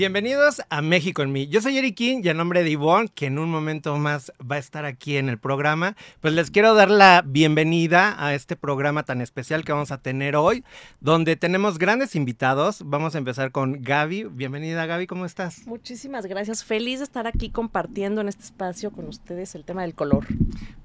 Bienvenidos 0.00 0.62
a 0.70 0.80
México 0.80 1.20
en 1.20 1.30
mí. 1.30 1.46
Yo 1.48 1.60
soy 1.60 1.76
Eric 1.76 1.94
King 1.94 2.22
y 2.24 2.30
en 2.30 2.38
nombre 2.38 2.64
de 2.64 2.70
Ivonne, 2.70 3.10
que 3.14 3.26
en 3.26 3.38
un 3.38 3.50
momento 3.50 3.98
más 3.98 4.32
va 4.40 4.56
a 4.56 4.58
estar 4.58 4.86
aquí 4.86 5.18
en 5.18 5.28
el 5.28 5.38
programa, 5.38 5.94
pues 6.20 6.32
les 6.32 6.50
quiero 6.50 6.72
dar 6.72 6.90
la 6.90 7.22
bienvenida 7.22 8.16
a 8.18 8.34
este 8.34 8.56
programa 8.56 9.02
tan 9.02 9.20
especial 9.20 9.62
que 9.62 9.72
vamos 9.72 9.90
a 9.90 10.00
tener 10.00 10.36
hoy, 10.36 10.64
donde 11.00 11.36
tenemos 11.36 11.78
grandes 11.78 12.16
invitados. 12.16 12.80
Vamos 12.86 13.14
a 13.14 13.18
empezar 13.18 13.52
con 13.52 13.82
Gaby. 13.82 14.24
Bienvenida 14.24 14.86
Gaby, 14.86 15.06
¿cómo 15.06 15.26
estás? 15.26 15.66
Muchísimas 15.66 16.24
gracias. 16.24 16.64
Feliz 16.64 17.00
de 17.00 17.04
estar 17.04 17.26
aquí 17.26 17.50
compartiendo 17.50 18.22
en 18.22 18.28
este 18.28 18.44
espacio 18.44 18.92
con 18.92 19.06
ustedes 19.06 19.54
el 19.54 19.66
tema 19.66 19.82
del 19.82 19.94
color. 19.94 20.26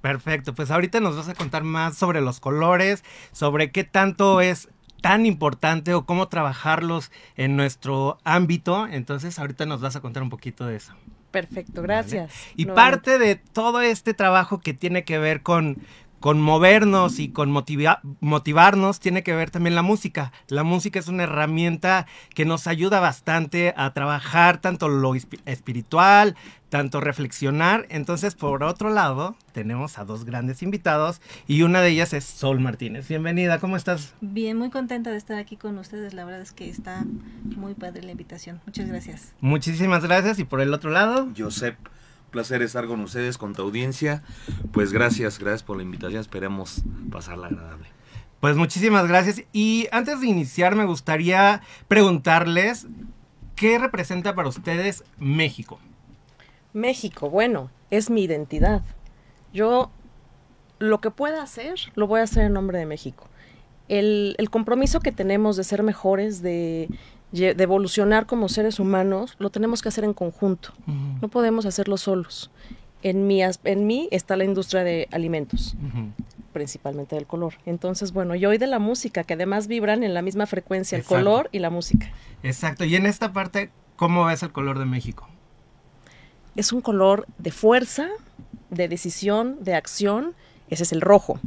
Perfecto, 0.02 0.54
pues 0.54 0.71
ahorita 0.71 1.00
nos 1.00 1.16
vas 1.16 1.29
a 1.29 1.36
contar 1.36 1.63
más 1.63 1.97
sobre 1.97 2.20
los 2.20 2.41
colores, 2.41 3.05
sobre 3.32 3.71
qué 3.71 3.86
tanto 3.86 4.41
es 4.41 4.68
tan 5.05 5.27
importante 5.27 5.93
o 5.93 6.04
cómo 6.04 6.29
trabajarlos 6.29 7.11
en 7.37 7.55
nuestro 7.55 8.18
ámbito. 8.23 8.87
Entonces, 8.87 9.37
ahorita 9.37 9.68
nos 9.68 9.79
vas 9.79 9.96
a 9.96 10.01
contar 10.01 10.23
un 10.23 10.32
poquito 10.32 10.65
de 10.65 10.77
eso. 10.77 10.96
Perfecto, 11.29 11.83
gracias. 11.83 12.33
Y 12.55 12.65
parte 12.65 13.19
de 13.19 13.36
todo 13.36 13.82
este 13.82 14.15
trabajo 14.15 14.61
que 14.61 14.73
tiene 14.73 15.04
que 15.04 15.19
ver 15.19 15.43
con, 15.43 15.77
con 16.25 16.42
movernos 16.42 17.20
y 17.20 17.29
con 17.29 17.52
motivarnos 17.52 19.00
tiene 19.00 19.21
que 19.21 19.36
ver 19.36 19.52
también 19.52 19.75
la 19.75 19.83
música. 19.83 20.32
La 20.47 20.64
música 20.64 20.97
es 20.97 21.07
una 21.07 21.21
herramienta 21.21 22.07
que 22.33 22.46
nos 22.46 22.66
ayuda 22.66 23.00
bastante 23.00 23.75
a 23.78 23.93
trabajar 23.93 24.60
tanto 24.60 24.89
lo 24.89 25.14
espiritual, 25.14 26.36
tanto 26.69 27.00
reflexionar. 27.00 27.86
Entonces, 27.92 28.33
por 28.33 28.64
otro 28.64 28.89
lado, 28.89 29.36
tenemos 29.52 30.00
a 30.00 30.04
dos 30.04 30.25
grandes 30.25 30.64
invitados 30.64 31.21
y 31.46 31.61
una 31.61 31.82
de 31.82 31.89
ellas 31.89 32.11
es 32.11 32.23
Sol 32.23 32.59
Martínez. 32.59 33.08
Bienvenida, 33.08 33.59
¿cómo 33.59 33.78
estás? 33.78 34.16
Bien, 34.19 34.58
muy 34.58 34.72
contenta 34.72 35.11
de 35.11 35.17
estar 35.17 35.38
aquí 35.38 35.58
con 35.58 35.78
ustedes. 35.78 36.16
La 36.16 36.25
verdad 36.25 36.42
es 36.42 36.53
que 36.53 36.67
está 36.67 37.05
muy 37.55 37.75
padre 37.75 38.02
la 38.02 38.14
invitación. 38.14 38.61
Muchas 38.66 38.88
gracias. 38.88 39.36
Muchísimas 39.42 40.03
gracias. 40.03 40.39
Y 40.39 40.44
por 40.44 40.59
el 40.59 40.73
otro 40.73 40.89
lado, 40.89 41.27
Josep. 41.38 41.77
Placer 42.36 42.61
estar 42.64 42.86
con 42.86 43.00
ustedes, 43.00 43.38
con 43.38 43.55
tu 43.55 43.61
audiencia. 43.61 44.22
Pues 44.73 44.91
gracias, 44.91 45.39
gracias 45.39 45.64
por 45.64 45.78
la 45.78 45.83
invitación. 45.83 46.19
Esperemos 46.19 46.83
pasarla 47.09 47.47
agradable. 47.47 47.88
Pues 48.42 48.58
muchísimas 48.58 49.08
gracias. 49.08 49.44
Y 49.53 49.88
antes 49.94 50.19
de 50.19 50.27
iniciar, 50.27 50.75
me 50.75 50.83
gustaría 50.83 51.61
preguntarles, 51.88 52.88
¿qué 53.55 53.80
representa 53.80 54.36
para 54.36 54.50
ustedes 54.50 55.05
México? 55.17 55.80
México, 56.73 57.30
bueno, 57.30 57.72
es 57.89 58.09
mi 58.09 58.23
identidad. 58.23 58.83
Yo 59.53 59.89
lo 60.77 60.99
que 60.99 61.11
pueda 61.11 61.42
hacer, 61.42 61.75
lo 61.95 62.05
voy 62.05 62.20
a 62.20 62.23
hacer 62.23 62.44
en 62.44 62.52
nombre 62.52 62.80
de 62.80 62.86
México. 62.86 63.30
El, 63.88 64.36
compromiso 64.52 64.99
que 64.99 65.14
tenemos 65.14 65.55
de 65.55 65.64
ser 65.64 65.83
mejores, 65.83 66.42
de, 66.42 66.89
evolucionar 67.33 68.25
como 68.25 68.49
seres 68.49 68.79
humanos, 68.79 69.35
lo 69.39 69.49
tenemos 69.49 69.81
que 69.81 69.89
hacer 69.89 70.03
en 70.03 70.13
conjunto. 70.13 70.73
No 71.21 71.27
podemos 71.27 71.65
hacerlo 71.65 71.97
solos. 71.97 72.51
En 73.03 73.27
mí, 73.27 73.41
en 73.43 73.87
mí 73.87 74.07
está 74.11 74.35
la 74.35 74.45
industria 74.45 74.83
de 74.83 75.07
alimentos, 75.11 75.75
principalmente 76.53 77.15
del 77.15 77.27
color. 77.27 77.55
Entonces, 77.65 78.13
bueno, 78.13 78.35
yo 78.35 78.49
hoy 78.49 78.57
de 78.57 78.67
la 78.67 78.79
música, 78.79 79.23
que 79.23 79.35
además 79.35 79.67
vibran 79.67 80.03
en 80.03 80.13
la 80.13 80.21
misma 80.21 80.45
frecuencia, 80.45 80.97
el 80.97 81.03
color 81.03 81.49
y 81.51 81.59
la 81.59 81.69
música. 81.69 82.11
Exacto. 82.41 82.85
Y 82.85 82.95
en 82.95 83.05
esta 83.05 83.33
parte, 83.33 83.69
¿cómo 83.95 84.25
ves 84.25 84.41
el 84.43 84.51
color 84.51 84.79
de 84.79 84.85
México? 84.85 85.27
es 86.55 86.71
un 86.71 86.81
color 86.81 87.25
de 87.37 87.51
fuerza, 87.51 88.09
de 88.69 88.87
decisión, 88.87 89.57
de 89.61 89.75
acción, 89.75 90.33
ese 90.69 90.83
es 90.83 90.91
el 90.91 91.01
rojo. 91.01 91.39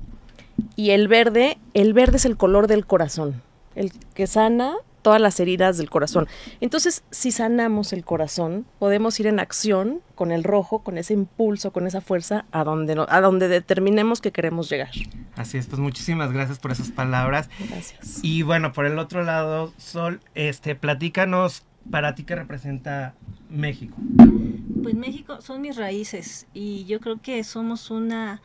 Y 0.76 0.90
el 0.90 1.08
verde, 1.08 1.58
el 1.74 1.92
verde 1.92 2.16
es 2.16 2.24
el 2.24 2.36
color 2.36 2.66
del 2.66 2.86
corazón, 2.86 3.42
el 3.74 3.92
que 4.14 4.26
sana 4.26 4.76
todas 5.08 5.22
las 5.22 5.40
heridas 5.40 5.78
del 5.78 5.88
corazón. 5.88 6.28
Entonces, 6.60 7.02
si 7.10 7.32
sanamos 7.32 7.94
el 7.94 8.04
corazón, 8.04 8.66
podemos 8.78 9.18
ir 9.18 9.26
en 9.26 9.40
acción 9.40 10.02
con 10.14 10.32
el 10.32 10.44
rojo, 10.44 10.80
con 10.80 10.98
ese 10.98 11.14
impulso, 11.14 11.72
con 11.72 11.86
esa 11.86 12.02
fuerza, 12.02 12.44
a 12.52 12.62
donde, 12.62 13.06
a 13.08 13.20
donde 13.22 13.48
determinemos 13.48 14.20
que 14.20 14.32
queremos 14.32 14.68
llegar. 14.68 14.90
Así 15.34 15.56
es, 15.56 15.66
pues 15.66 15.80
muchísimas 15.80 16.30
gracias 16.30 16.58
por 16.58 16.72
esas 16.72 16.90
palabras. 16.90 17.48
Gracias. 17.70 18.22
Y 18.22 18.42
bueno, 18.42 18.74
por 18.74 18.84
el 18.84 18.98
otro 18.98 19.24
lado, 19.24 19.72
Sol, 19.78 20.20
este, 20.34 20.74
platícanos 20.74 21.62
para 21.90 22.14
ti 22.14 22.24
qué 22.24 22.34
representa 22.34 23.14
México. 23.48 23.96
Pues 24.82 24.94
México 24.94 25.40
son 25.40 25.62
mis 25.62 25.76
raíces 25.76 26.46
y 26.52 26.84
yo 26.84 27.00
creo 27.00 27.18
que 27.22 27.42
somos 27.44 27.90
una 27.90 28.42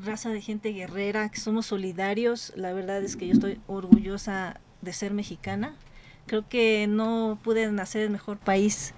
raza 0.00 0.28
de 0.28 0.42
gente 0.42 0.68
guerrera, 0.68 1.28
que 1.28 1.40
somos 1.40 1.66
solidarios. 1.66 2.52
La 2.54 2.72
verdad 2.72 3.02
es 3.02 3.16
que 3.16 3.26
yo 3.26 3.32
estoy 3.32 3.60
orgullosa 3.66 4.60
de 4.80 4.92
ser 4.92 5.12
mexicana. 5.12 5.74
Creo 6.28 6.48
que 6.48 6.86
no 6.86 7.38
pude 7.42 7.70
nacer 7.72 8.04
en 8.04 8.12
mejor 8.12 8.36
país. 8.38 8.94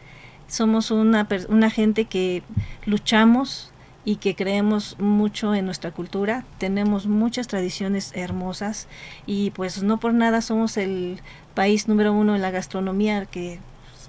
Somos 0.48 0.90
una, 0.90 1.26
una 1.48 1.70
gente 1.70 2.04
que 2.04 2.42
luchamos 2.84 3.72
y 4.04 4.16
que 4.16 4.34
creemos 4.34 4.96
mucho 4.98 5.54
en 5.54 5.64
nuestra 5.64 5.92
cultura. 5.92 6.44
Tenemos 6.58 7.06
muchas 7.06 7.48
tradiciones 7.48 8.12
hermosas 8.14 8.88
y 9.26 9.50
pues 9.52 9.82
no 9.82 10.00
por 10.00 10.12
nada 10.12 10.42
somos 10.42 10.76
el 10.76 11.20
país 11.54 11.88
número 11.88 12.12
uno 12.12 12.34
en 12.34 12.42
la 12.42 12.50
gastronomía, 12.50 13.26
que 13.26 13.60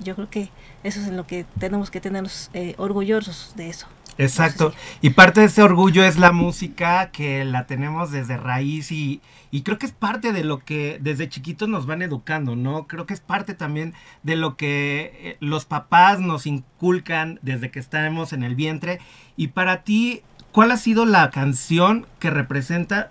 yo 0.04 0.16
creo 0.16 0.30
que 0.30 0.50
eso 0.84 1.00
es 1.00 1.08
en 1.08 1.18
lo 1.18 1.28
que 1.28 1.46
tenemos 1.60 1.92
que 1.92 2.02
tenernos 2.02 2.50
eh, 2.54 2.74
orgullosos 2.78 3.54
de 3.56 3.70
eso. 3.70 3.88
Exacto. 4.22 4.74
Y 5.02 5.12
parte 5.12 5.42
de 5.42 5.48
ese 5.48 5.64
orgullo 5.64 6.04
es 6.04 6.18
la 6.18 6.32
música 6.32 7.10
que 7.12 7.44
la 7.44 7.66
tenemos 7.66 8.12
desde 8.12 8.38
raíz 8.38 8.92
y, 8.92 9.22
y, 9.50 9.64
creo 9.64 9.78
que 9.78 9.86
es 9.86 9.92
parte 9.92 10.32
de 10.32 10.44
lo 10.44 10.60
que 10.60 11.00
desde 11.02 11.30
chiquitos 11.30 11.68
nos 11.68 11.86
van 11.86 12.02
educando, 12.02 12.56
¿no? 12.56 12.88
Creo 12.88 13.06
que 13.06 13.14
es 13.14 13.20
parte 13.20 13.54
también 13.54 13.94
de 14.24 14.36
lo 14.36 14.58
que 14.58 15.12
eh, 15.22 15.38
los 15.40 15.66
papás 15.66 16.20
nos 16.20 16.46
inculcan 16.46 17.40
desde 17.42 17.72
que 17.72 17.80
estamos 17.80 18.34
en 18.34 18.44
el 18.44 18.56
vientre. 18.56 19.00
Y 19.38 19.48
para 19.50 19.84
ti, 19.84 20.22
¿cuál 20.52 20.72
ha 20.72 20.78
sido 20.78 21.06
la 21.06 21.30
canción 21.32 22.06
que 22.20 22.30
representa 22.30 23.10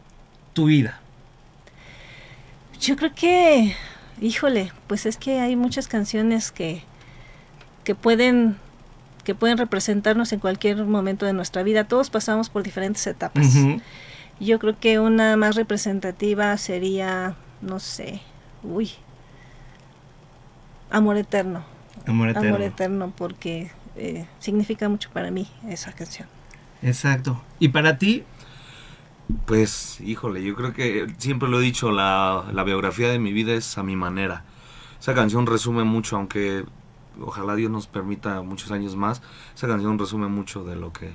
tu 0.53 0.66
vida? 0.66 1.00
Yo 2.81 2.97
creo 2.97 3.15
que, 3.15 3.75
híjole, 4.21 4.72
pues 4.87 5.06
es 5.06 5.16
que 5.16 5.41
hay 5.41 5.56
muchas 5.56 5.88
canciones 5.88 6.53
que 6.53 6.82
que 7.84 7.94
pueden 7.94 8.56
que 9.23 9.35
pueden 9.35 9.59
representarnos 9.59 10.33
en 10.33 10.41
cualquier 10.41 10.85
momento 10.85 11.27
de 11.27 11.33
nuestra 11.33 11.63
vida. 11.63 11.85
Todos 11.85 12.11
pasamos 12.11 12.51
por 12.51 12.63
diferentes 12.63 13.07
etapas. 13.07 13.55
Yo 14.41 14.59
creo 14.59 14.79
que 14.79 14.99
una 14.99 15.37
más 15.37 15.55
representativa 15.57 16.57
sería, 16.57 17.37
no 17.61 17.79
sé, 17.79 18.23
uy, 18.63 18.91
Amor 20.91 21.17
Eterno. 21.17 21.65
Amor 22.07 22.31
Eterno. 22.31 22.49
Amor 22.49 22.63
Eterno, 22.63 23.13
porque 23.17 23.71
eh, 23.97 24.27
significa 24.41 24.89
mucho 24.89 25.11
para 25.11 25.31
mí 25.31 25.49
esa 25.69 25.93
canción. 25.93 26.29
Exacto. 26.83 27.43
¿Y 27.59 27.69
para 27.69 27.99
ti? 27.99 28.25
Pues, 29.47 30.01
híjole, 30.01 30.43
yo 30.43 30.57
creo 30.57 30.73
que 30.73 31.07
siempre 31.19 31.49
lo 31.49 31.61
he 31.61 31.63
dicho, 31.63 31.93
la, 31.93 32.47
la 32.53 32.65
biografía 32.65 33.09
de 33.09 33.21
mi 33.21 33.33
vida 33.33 33.53
es 33.55 33.79
a 33.79 33.85
mi 33.85 33.95
manera. 33.95 34.45
Esa 34.99 35.15
canción 35.15 35.47
resume 35.47 35.85
mucho, 35.85 36.17
aunque 36.17 36.65
ojalá 37.21 37.55
Dios 37.55 37.71
nos 37.71 37.87
permita 37.87 38.43
muchos 38.43 38.71
años 38.71 38.97
más. 38.97 39.23
Esa 39.55 39.69
canción 39.69 39.99
resume 39.99 40.29
mucho 40.29 40.65
de 40.65 40.77
lo 40.77 40.93
que 40.93 41.13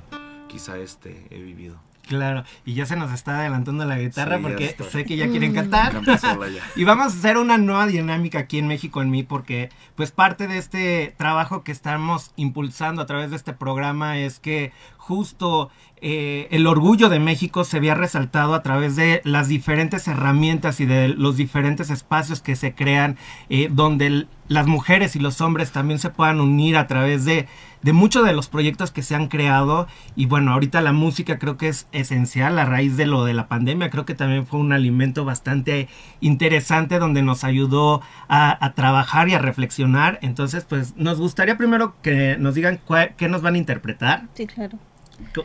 quizá 0.47 0.77
este 0.77 1.27
he 1.29 1.41
vivido. 1.41 1.77
Claro, 2.07 2.43
y 2.65 2.75
ya 2.75 2.85
se 2.85 2.95
nos 2.95 3.11
está 3.11 3.39
adelantando 3.39 3.83
la 3.85 3.97
guitarra 3.97 4.39
porque 4.39 4.75
sé 4.91 5.05
que 5.05 5.17
ya 5.17 5.27
quieren 5.27 5.51
mm. 5.51 5.55
cantar. 5.55 6.01
y 6.75 6.83
vamos 6.83 7.05
a 7.05 7.17
hacer 7.17 7.37
una 7.37 7.57
nueva 7.57 7.87
dinámica 7.87 8.39
aquí 8.39 8.59
en 8.59 8.67
México 8.67 9.01
en 9.01 9.09
mí 9.09 9.23
porque 9.23 9.69
pues 9.95 10.11
parte 10.11 10.47
de 10.47 10.57
este 10.57 11.15
trabajo 11.17 11.63
que 11.63 11.71
estamos 11.71 12.31
impulsando 12.35 13.01
a 13.01 13.05
través 13.05 13.31
de 13.31 13.35
este 13.35 13.53
programa 13.53 14.19
es 14.19 14.39
que 14.39 14.71
justo 14.97 15.71
eh, 16.07 16.47
el 16.51 16.67
orgullo 16.67 17.09
de 17.09 17.17
México 17.17 17.63
se 17.63 17.77
había 17.77 17.95
resaltado 17.95 18.53
a 18.53 18.61
través 18.61 18.95
de 18.95 19.21
las 19.23 19.47
diferentes 19.47 20.07
herramientas 20.07 20.79
y 20.79 20.85
de 20.85 21.07
los 21.07 21.35
diferentes 21.35 21.89
espacios 21.89 22.41
que 22.41 22.55
se 22.55 22.75
crean 22.75 23.17
eh, 23.49 23.69
donde 23.71 24.27
las 24.47 24.67
mujeres 24.67 25.15
y 25.15 25.19
los 25.19 25.41
hombres 25.41 25.71
también 25.71 25.97
se 25.97 26.11
puedan 26.11 26.41
unir 26.41 26.77
a 26.77 26.85
través 26.85 27.25
de, 27.25 27.47
de 27.81 27.93
muchos 27.93 28.23
de 28.23 28.33
los 28.33 28.49
proyectos 28.49 28.91
que 28.91 29.01
se 29.01 29.15
han 29.15 29.29
creado. 29.29 29.87
Y 30.15 30.27
bueno 30.27 30.53
ahorita 30.53 30.79
la 30.81 30.91
música 30.91 31.39
creo 31.39 31.57
que 31.57 31.69
es 31.69 31.87
esencial 31.91 32.59
a 32.59 32.65
raíz 32.65 32.97
de 32.97 33.07
lo 33.07 33.25
de 33.25 33.33
la 33.33 33.47
pandemia. 33.47 33.89
Creo 33.89 34.05
que 34.05 34.13
también 34.13 34.45
fue 34.45 34.59
un 34.59 34.73
alimento 34.73 35.25
bastante 35.25 35.87
interesante 36.21 36.99
donde 36.99 37.23
nos 37.23 37.43
ayudó 37.43 38.03
a, 38.29 38.73
trabajar 38.75 39.27
y 39.29 39.33
a 39.33 39.39
reflexionar. 39.39 40.19
Entonces 40.21 40.65
pues 40.65 40.95
nos 40.97 41.19
gustaría 41.19 41.57
primero 41.57 41.95
que 42.03 42.37
nos 42.37 42.53
digan 42.53 42.79
qué 43.17 43.27
nos 43.27 43.41
van 43.41 43.55
a 43.55 43.57
interpretar. 43.57 44.27
Sí 44.35 44.45
claro 44.45 44.77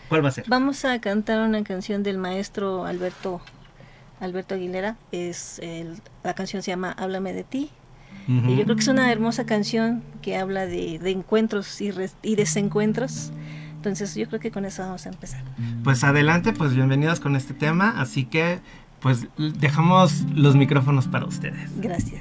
¿Cuál 0.08 0.24
va 0.24 0.28
a 0.28 0.32
ser? 0.32 0.44
Vamos 0.48 0.84
a 0.84 1.00
cantar 1.00 1.46
una 1.46 1.62
canción 1.64 2.02
del 2.02 2.18
maestro 2.18 2.84
Alberto 2.86 3.40
Alberto 4.20 4.54
Aguilera. 4.54 4.96
Es 5.12 5.60
la 6.22 6.34
canción 6.34 6.62
se 6.62 6.70
llama 6.70 6.92
Háblame 6.92 7.32
de 7.32 7.44
ti. 7.44 7.70
Y 8.28 8.56
yo 8.56 8.64
creo 8.64 8.76
que 8.76 8.82
es 8.82 8.88
una 8.88 9.10
hermosa 9.10 9.44
canción 9.44 10.04
que 10.22 10.36
habla 10.36 10.66
de, 10.66 10.96
encuentros 11.10 11.80
y, 11.80 11.90
y, 12.22 12.36
desencuentros. 12.36 13.32
Entonces 13.74 14.14
yo 14.14 14.28
creo 14.28 14.38
que 14.38 14.52
con 14.52 14.64
eso 14.64 14.82
vamos 14.82 15.06
a 15.06 15.08
empezar. 15.08 15.42
Pues 15.82 16.04
adelante, 16.04 16.52
pues 16.52 16.74
bienvenidos 16.74 17.18
con 17.18 17.34
este 17.34 17.54
tema. 17.54 18.00
Así 18.00 18.24
que 18.26 18.60
pues 19.00 19.26
dejamos 19.36 20.22
los 20.34 20.54
micrófonos 20.54 21.08
para 21.08 21.24
ustedes. 21.24 21.70
Gracias. 21.80 22.20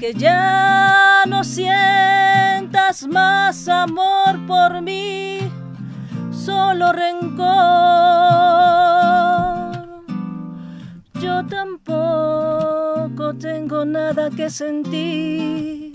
Aunque 0.00 0.14
ya 0.14 1.24
no 1.26 1.42
sientas 1.42 3.04
más 3.08 3.66
amor 3.66 4.46
por 4.46 4.80
mí, 4.80 5.40
solo 6.30 6.92
rencor. 6.92 7.48
Yo 11.20 11.44
tampoco 11.46 13.34
tengo 13.40 13.84
nada 13.84 14.30
que 14.30 14.48
sentir 14.50 15.92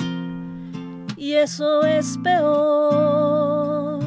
y 1.15 1.31
eso 1.35 1.85
es 1.85 2.17
peor. 2.21 4.03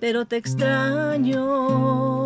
Pero 0.00 0.24
te 0.24 0.38
extraño. 0.38 2.25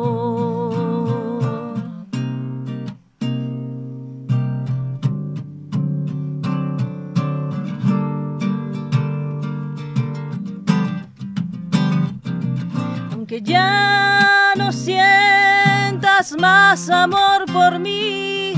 Más 16.39 16.89
amor 16.89 17.45
por 17.51 17.79
mí, 17.79 18.53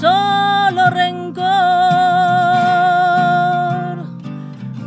solo 0.00 0.90
rencor. 0.90 1.48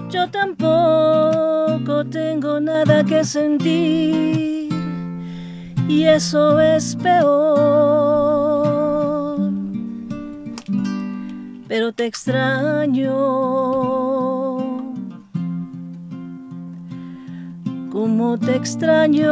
Yo 0.09 0.29
tampoco 0.29 2.05
tengo 2.05 2.59
nada 2.59 3.03
que 3.03 3.23
sentir 3.23 4.69
y 5.87 6.03
eso 6.03 6.59
es 6.59 6.95
peor. 6.95 7.91
Pero 11.67 11.93
te 11.93 12.05
extraño. 12.05 13.13
Como 17.91 18.37
te 18.37 18.55
extraño. 18.55 19.31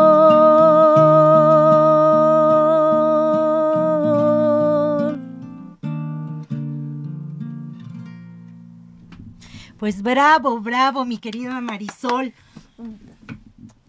Pues 9.81 10.03
bravo, 10.03 10.59
bravo, 10.59 11.05
mi 11.05 11.17
querida 11.17 11.59
Marisol. 11.59 12.35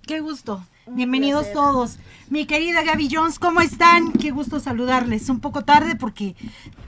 Qué 0.07 0.21
gusto. 0.21 0.65
Bienvenidos 0.87 1.53
todos. 1.53 1.99
Mi 2.31 2.47
querida 2.47 2.83
Gaby 2.83 3.11
Jones, 3.13 3.39
¿cómo 3.39 3.61
están? 3.61 4.11
Qué 4.13 4.31
gusto 4.31 4.59
saludarles. 4.59 5.29
Un 5.29 5.41
poco 5.41 5.67
tarde 5.67 5.95
porque 5.95 6.35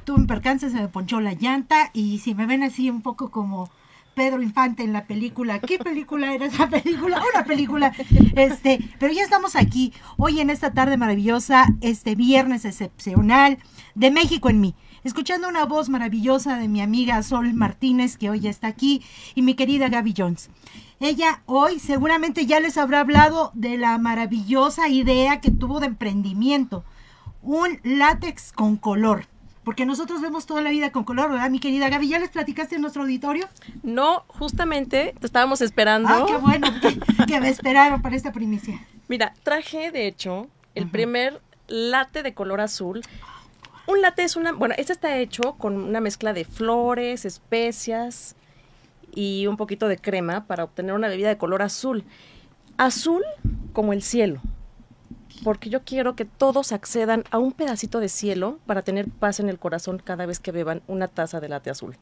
tuve 0.05 0.21
un 0.21 0.27
percance, 0.27 0.71
se 0.71 0.77
me 0.81 0.89
ponchó 0.89 1.21
la 1.21 1.35
llanta 1.35 1.91
y 1.93 2.21
si 2.21 2.35
me 2.35 2.47
ven 2.47 2.63
así 2.63 2.89
un 2.89 3.03
poco 3.03 3.31
como 3.31 3.69
Pedro 4.15 4.41
Infante 4.41 4.83
en 4.83 4.95
la 4.95 5.05
película. 5.05 5.59
¿Qué 5.59 5.79
película 5.79 6.33
era 6.33 6.47
esa 6.47 6.71
película? 6.71 7.23
Una 7.35 7.45
película. 7.45 7.93
Este, 8.37 8.79
pero 8.99 9.13
ya 9.13 9.23
estamos 9.23 9.55
aquí 9.55 9.93
hoy 10.17 10.41
en 10.41 10.49
esta 10.49 10.73
tarde 10.73 10.97
maravillosa, 10.97 11.67
este 11.83 12.15
viernes 12.15 12.65
excepcional 12.65 13.59
de 13.95 14.11
México 14.11 14.49
en 14.49 14.63
mí. 14.63 14.75
Escuchando 15.05 15.49
una 15.49 15.67
voz 15.67 15.91
maravillosa 15.91 16.57
de 16.57 16.67
mi 16.67 16.81
amiga 16.81 17.23
Sol 17.23 17.53
Martínez, 17.53 18.17
que 18.17 18.31
hoy 18.31 18.49
está 18.49 18.69
aquí, 18.69 19.03
y 19.35 19.43
mi 19.43 19.55
querida 19.55 19.91
Gaby 19.91 20.15
Jones. 20.17 20.49
Ella 20.99 21.43
hoy 21.45 21.79
seguramente 21.79 22.47
ya 22.47 22.59
les 22.59 22.79
habrá 22.79 23.01
hablado 23.01 23.51
de 23.53 23.77
la 23.77 23.99
maravillosa 23.99 24.89
idea 24.89 25.43
que 25.43 25.51
tuvo 25.51 25.81
de 25.81 25.89
emprendimiento. 25.89 26.85
Un 27.43 27.81
látex 27.85 28.53
con 28.53 28.79
color 28.79 29.27
porque 29.65 29.87
nosotros 29.87 30.21
vemos 30.21 30.47
toda 30.47 30.61
la 30.61 30.71
vida 30.71 30.93
con 30.93 31.05
color, 31.05 31.31
¿verdad, 31.31 31.51
mi 31.51 31.59
querida 31.59 31.89
Gaby? 31.89 32.09
¿Ya 32.09 32.19
les 32.19 32.29
platicaste 32.29 32.75
en 32.75 32.83
nuestro 32.83 33.03
auditorio? 33.03 33.49
No, 33.83 34.25
justamente 34.29 35.15
te 35.19 35.27
estábamos 35.27 35.63
esperando. 35.63 36.09
Ah, 36.11 36.25
qué 36.27 36.37
bueno 36.37 36.69
que, 37.27 37.41
me 37.41 37.49
esperaron 37.49 38.03
para 38.03 38.15
esta 38.15 38.31
primicia. 38.31 38.79
Mira, 39.09 39.33
traje, 39.43 39.91
de 39.91 40.07
hecho, 40.07 40.49
el 40.75 40.89
primer 40.89 41.41
latte 41.67 42.23
de 42.23 42.35
color 42.35 42.61
azul. 42.61 43.01
Un 43.87 44.01
latte 44.01 44.23
es 44.23 44.37
una, 44.37 44.53
bueno, 44.53 44.75
este 44.79 44.93
está 44.93 45.19
hecho 45.19 45.57
con 45.59 45.77
una 45.77 46.01
mezcla 46.01 46.33
de 46.33 46.45
flores, 46.45 47.25
especias 47.25 48.37
y 49.15 49.47
un 49.47 49.57
poquito 49.57 49.89
de 49.89 49.99
crema 49.99 50.47
para 50.47 50.65
obtener 50.65 50.95
una 50.95 51.09
bebida 51.09 51.29
de 51.29 51.39
color 51.39 51.63
azul. 51.63 52.05
Azul 52.77 53.23
como 53.73 53.93
el 53.93 54.03
cielo 54.03 54.41
porque 55.43 55.71
yo 55.71 55.85
quiero 55.85 56.15
que 56.15 56.25
todos 56.25 56.73
accedan 56.73 57.25
a 57.31 57.39
un 57.39 57.53
pedacito 57.53 58.01
de 58.01 58.09
cielo 58.09 58.59
para 58.67 58.83
tener 58.83 59.09
paz 59.09 59.41
en 59.41 59.49
el 59.49 59.59
corazón 59.59 60.01
cada 60.03 60.27
vez 60.27 60.39
que 60.39 60.53
beban 60.53 60.83
una 60.87 61.09
taza 61.09 61.41
de 61.41 61.49
latte 61.49 61.71
azul. 61.71 61.97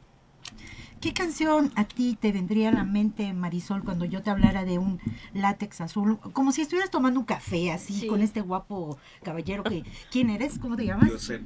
¿Qué 1.01 1.13
canción 1.13 1.73
a 1.75 1.85
ti 1.85 2.17
te 2.21 2.31
vendría 2.31 2.69
a 2.69 2.73
la 2.73 2.85
mente, 2.85 3.33
Marisol, 3.33 3.83
cuando 3.83 4.05
yo 4.05 4.23
te 4.23 4.31
hablara 4.31 4.65
de 4.65 4.79
un 4.79 5.01
látex 5.35 5.81
azul? 5.81 6.21
Como 6.33 6.53
si 6.53 6.63
estuvieras 6.63 6.93
tomando 6.93 7.19
un 7.19 7.27
café 7.27 7.73
así 7.73 8.07
con 8.07 8.23
este 8.23 8.41
guapo 8.41 8.99
caballero 9.25 9.65
que... 9.65 9.83
¿Quién 10.13 10.31
eres? 10.31 10.61
¿Cómo 10.61 10.77
te 10.77 10.87
llamas? 10.87 11.11
José. 11.11 11.41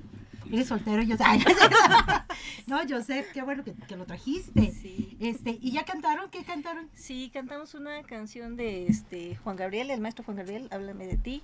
Eres 0.52 0.68
soltero, 0.68 1.02
yo 1.02 1.16
No, 2.66 2.78
José, 2.88 3.26
qué 3.32 3.42
bueno 3.42 3.64
que, 3.64 3.96
lo 3.96 4.06
trajiste. 4.06 4.72
Sí. 4.72 5.16
Este, 5.20 5.58
¿y 5.60 5.72
ya 5.72 5.84
cantaron? 5.84 6.30
¿Qué 6.30 6.44
cantaron? 6.44 6.88
Sí, 6.94 7.30
cantamos 7.32 7.74
una 7.74 8.02
canción 8.02 8.56
de 8.56 8.86
este 8.86 9.36
Juan 9.36 9.56
Gabriel, 9.56 9.90
el 9.90 10.00
maestro 10.00 10.24
Juan 10.24 10.36
Gabriel, 10.36 10.68
Háblame 10.70 11.06
de 11.06 11.16
ti. 11.16 11.42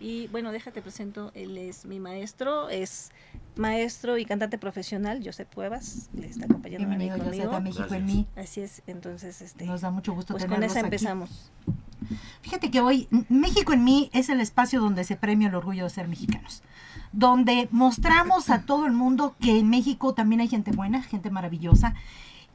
Y 0.00 0.26
bueno, 0.28 0.50
déjate 0.50 0.82
presento, 0.82 1.30
él 1.34 1.56
es 1.56 1.84
mi 1.84 2.00
maestro, 2.00 2.68
es 2.70 3.12
maestro 3.54 4.18
y 4.18 4.24
cantante 4.24 4.58
profesional, 4.58 5.22
José 5.24 5.46
Cuevas, 5.46 6.10
le 6.12 6.26
está 6.26 6.46
acompañando 6.46 6.88
Bienvenido, 6.88 7.18
conmigo. 7.18 7.60
México 7.60 7.94
en 7.94 8.06
mí. 8.06 8.26
Así 8.34 8.62
es, 8.62 8.82
entonces 8.88 9.40
este 9.42 9.64
nos 9.64 9.82
da 9.82 9.90
mucho 9.90 10.12
gusto 10.12 10.34
pues 10.34 10.46
con 10.46 10.62
esa 10.62 10.80
empezamos. 10.80 11.52
Fíjate 12.52 12.70
que 12.70 12.82
hoy 12.82 13.08
México 13.30 13.72
en 13.72 13.82
mí 13.82 14.10
es 14.12 14.28
el 14.28 14.38
espacio 14.38 14.78
donde 14.78 15.04
se 15.04 15.16
premia 15.16 15.48
el 15.48 15.54
orgullo 15.54 15.84
de 15.84 15.88
ser 15.88 16.06
mexicanos, 16.06 16.62
donde 17.10 17.66
mostramos 17.70 18.50
a 18.50 18.66
todo 18.66 18.84
el 18.84 18.92
mundo 18.92 19.34
que 19.40 19.58
en 19.58 19.70
México 19.70 20.12
también 20.12 20.42
hay 20.42 20.48
gente 20.48 20.70
buena, 20.70 21.00
gente 21.02 21.30
maravillosa 21.30 21.94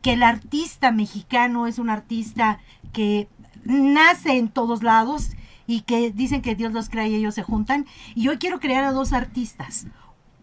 que 0.03 0.13
el 0.13 0.21
artista 0.21 0.91
mexicano 0.91 1.65
es 1.65 1.79
un 1.79 1.89
artista 1.89 2.59
que 2.93 3.27
nace 3.63 4.37
en 4.37 4.49
todos 4.49 4.83
lados 4.83 5.31
y 5.65 5.81
que 5.81 6.11
dicen 6.11 6.43
que 6.43 6.53
Dios 6.53 6.73
los 6.73 6.89
crea 6.89 7.07
y 7.07 7.15
ellos 7.15 7.33
se 7.33 7.41
juntan. 7.41 7.87
Y 8.13 8.27
hoy 8.27 8.37
quiero 8.37 8.59
crear 8.59 8.83
a 8.83 8.91
dos 8.91 9.13
artistas. 9.13 9.87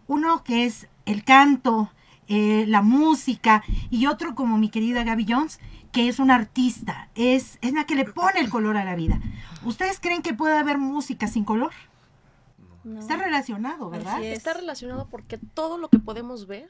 Uno 0.07 0.43
que 0.43 0.65
es 0.65 0.89
el 1.05 1.23
canto, 1.23 1.89
eh, 2.27 2.65
la 2.67 2.81
música, 2.81 3.63
y 3.89 4.07
otro 4.07 4.35
como 4.35 4.57
mi 4.57 4.69
querida 4.69 5.03
Gaby 5.03 5.25
Jones, 5.27 5.59
que 5.91 6.07
es 6.07 6.19
un 6.19 6.31
artista, 6.31 7.09
es, 7.15 7.57
es 7.61 7.73
la 7.73 7.85
que 7.85 7.95
le 7.95 8.05
pone 8.05 8.39
el 8.39 8.49
color 8.49 8.77
a 8.77 8.83
la 8.83 8.95
vida. 8.95 9.19
¿Ustedes 9.63 9.99
creen 9.99 10.21
que 10.21 10.33
puede 10.33 10.57
haber 10.57 10.77
música 10.77 11.27
sin 11.27 11.45
color? 11.45 11.71
Está 12.99 13.17
relacionado, 13.17 13.89
¿verdad? 13.89 14.23
Está 14.23 14.53
relacionado 14.53 15.07
porque 15.09 15.37
todo 15.37 15.77
lo 15.77 15.89
que 15.89 15.97
podemos 15.97 16.45
ver 16.45 16.69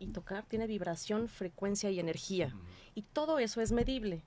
y 0.00 0.08
tocar 0.08 0.44
tiene 0.44 0.66
vibración, 0.66 1.28
frecuencia 1.28 1.90
y 1.90 2.00
energía. 2.00 2.52
Y 2.94 3.02
todo 3.02 3.38
eso 3.38 3.60
es 3.60 3.70
medible. 3.70 4.22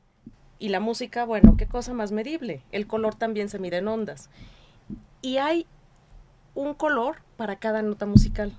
Y 0.60 0.70
la 0.70 0.80
música, 0.80 1.26
bueno, 1.26 1.58
¿qué 1.58 1.68
cosa 1.68 1.94
más 1.94 2.14
medible? 2.14 2.64
El 2.72 2.88
color 2.88 3.16
también 3.16 3.50
se 3.50 3.60
mide 3.60 3.78
en 3.78 3.88
ondas. 3.90 4.30
Y 5.22 5.38
hay 5.38 5.66
un 6.54 6.74
color 6.74 7.18
para 7.36 7.58
cada 7.58 7.82
nota 7.82 8.06
musical. 8.06 8.58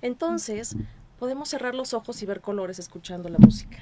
Entonces, 0.00 0.76
podemos 1.24 1.48
cerrar 1.48 1.74
los 1.74 1.94
ojos 1.94 2.22
y 2.22 2.26
ver 2.26 2.42
colores 2.42 2.78
escuchando 2.78 3.30
la 3.30 3.38
música. 3.38 3.78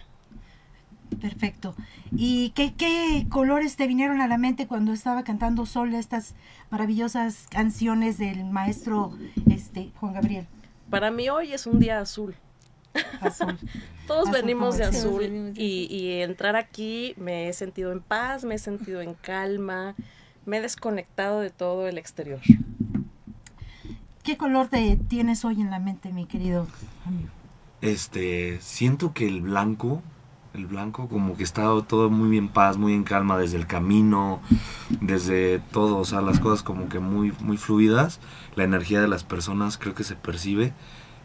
Perfecto. 1.21 1.75
¿Y 2.13 2.51
qué, 2.51 2.73
qué, 2.73 3.27
colores 3.29 3.75
te 3.75 3.89
vinieron 3.89 4.21
a 4.21 4.29
la 4.29 4.39
mente 4.39 4.69
cuando 4.69 4.93
estaba 4.93 5.25
cantando 5.25 5.67
Sol 5.67 5.93
estas 5.93 6.37
maravillosas 6.71 7.49
canciones 7.51 8.17
del 8.17 8.45
maestro 8.45 9.19
este, 9.51 9.91
Juan 9.99 10.13
Gabriel? 10.13 10.47
Para 10.89 11.11
mí 11.11 11.29
hoy 11.31 11.53
es 11.53 11.67
un 11.67 11.81
día 11.81 11.99
azul. 11.99 12.37
Azul. 13.21 13.59
Todos 14.07 14.31
venimos 14.31 14.77
de 14.77 14.85
azul 14.85 15.53
y, 15.57 15.89
y, 15.91 16.21
entrar 16.21 16.55
aquí 16.55 17.13
me 17.17 17.49
he 17.49 17.53
sentido 17.53 17.91
en 17.91 18.03
paz, 18.03 18.45
me 18.45 18.55
he 18.55 18.59
sentido 18.59 19.01
en 19.01 19.15
calma, 19.15 19.97
me 20.47 20.59
he 20.59 20.61
desconectado 20.61 21.41
de 21.41 21.51
todo 21.51 21.89
el 21.89 21.99
exterior. 21.99 22.41
¿Qué 24.23 24.37
color 24.37 24.69
te 24.69 24.97
tienes 24.97 25.45
hoy 25.45 25.61
en 25.61 25.71
la 25.71 25.79
mente, 25.79 26.13
mi 26.13 26.27
querido 26.27 26.67
amigo? 27.05 27.29
Este, 27.81 28.61
siento 28.61 29.13
que 29.13 29.27
el 29.27 29.41
blanco 29.41 30.03
el 30.55 30.67
blanco, 30.67 31.09
como 31.09 31.37
que 31.37 31.45
está 31.45 31.63
todo 31.89 32.11
muy 32.11 32.37
en 32.37 32.49
paz, 32.49 32.77
muy 32.77 32.93
en 32.93 33.05
calma 33.05 33.39
desde 33.39 33.57
el 33.57 33.67
camino, 33.67 34.41
desde 35.01 35.61
todo, 35.73 35.97
o 35.99 36.05
sea, 36.05 36.21
las 36.21 36.41
cosas 36.41 36.63
como 36.63 36.89
que 36.89 36.99
muy, 36.99 37.33
muy 37.41 37.57
fluidas, 37.57 38.21
la 38.55 38.65
energía 38.65 39.01
de 39.01 39.09
las 39.09 39.25
personas 39.25 39.79
creo 39.79 39.95
que 39.95 40.05
se 40.05 40.15
percibe 40.15 40.73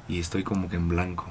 y 0.07 0.19
estoy 0.19 0.43
como 0.43 0.69
que 0.69 0.77
en 0.77 0.87
blanco. 0.87 1.25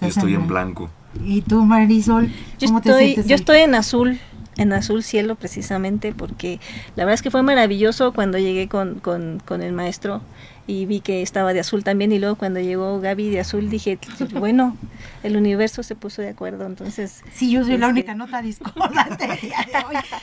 Yo 0.00 0.08
estoy 0.08 0.34
en 0.34 0.46
blanco. 0.46 0.90
¿Y 1.24 1.42
tú, 1.42 1.64
Marisol? 1.64 2.30
¿cómo 2.64 2.82
yo 2.82 2.98
estoy, 2.98 3.24
Yo 3.26 3.34
estoy 3.34 3.58
en 3.60 3.74
azul, 3.74 4.18
en 4.56 4.72
azul 4.72 5.02
cielo 5.02 5.34
precisamente, 5.34 6.14
porque 6.14 6.60
la 6.96 7.04
verdad 7.04 7.14
es 7.14 7.22
que 7.22 7.30
fue 7.30 7.42
maravilloso 7.42 8.12
cuando 8.12 8.38
llegué 8.38 8.68
con, 8.68 9.00
con, 9.00 9.42
con 9.44 9.62
el 9.62 9.72
maestro 9.72 10.22
y 10.70 10.86
vi 10.86 11.00
que 11.00 11.20
estaba 11.20 11.52
de 11.52 11.58
azul 11.60 11.82
también 11.82 12.12
y 12.12 12.20
luego 12.20 12.36
cuando 12.36 12.60
llegó 12.60 13.00
Gaby 13.00 13.30
de 13.30 13.40
azul 13.40 13.68
dije, 13.68 13.98
bueno, 14.34 14.76
el 15.24 15.36
universo 15.36 15.82
se 15.82 15.96
puso 15.96 16.22
de 16.22 16.28
acuerdo, 16.28 16.64
entonces... 16.64 17.24
Sí, 17.32 17.50
yo 17.50 17.64
soy 17.64 17.76
la 17.76 17.86
este 17.86 17.90
única 17.90 18.14
nota 18.14 18.40
discordante 18.40 19.28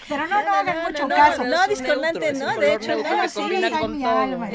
pero 0.07 0.25
no, 0.27 0.41
no, 0.41 0.51
hagan 0.53 0.83
mucho 0.87 1.07
caso. 1.09 1.43
No, 1.43 1.67
discordante, 1.67 2.31
no, 2.33 2.57
de 2.57 2.75
hecho, 2.75 2.95
no, 2.95 3.27
sí, 3.27 3.41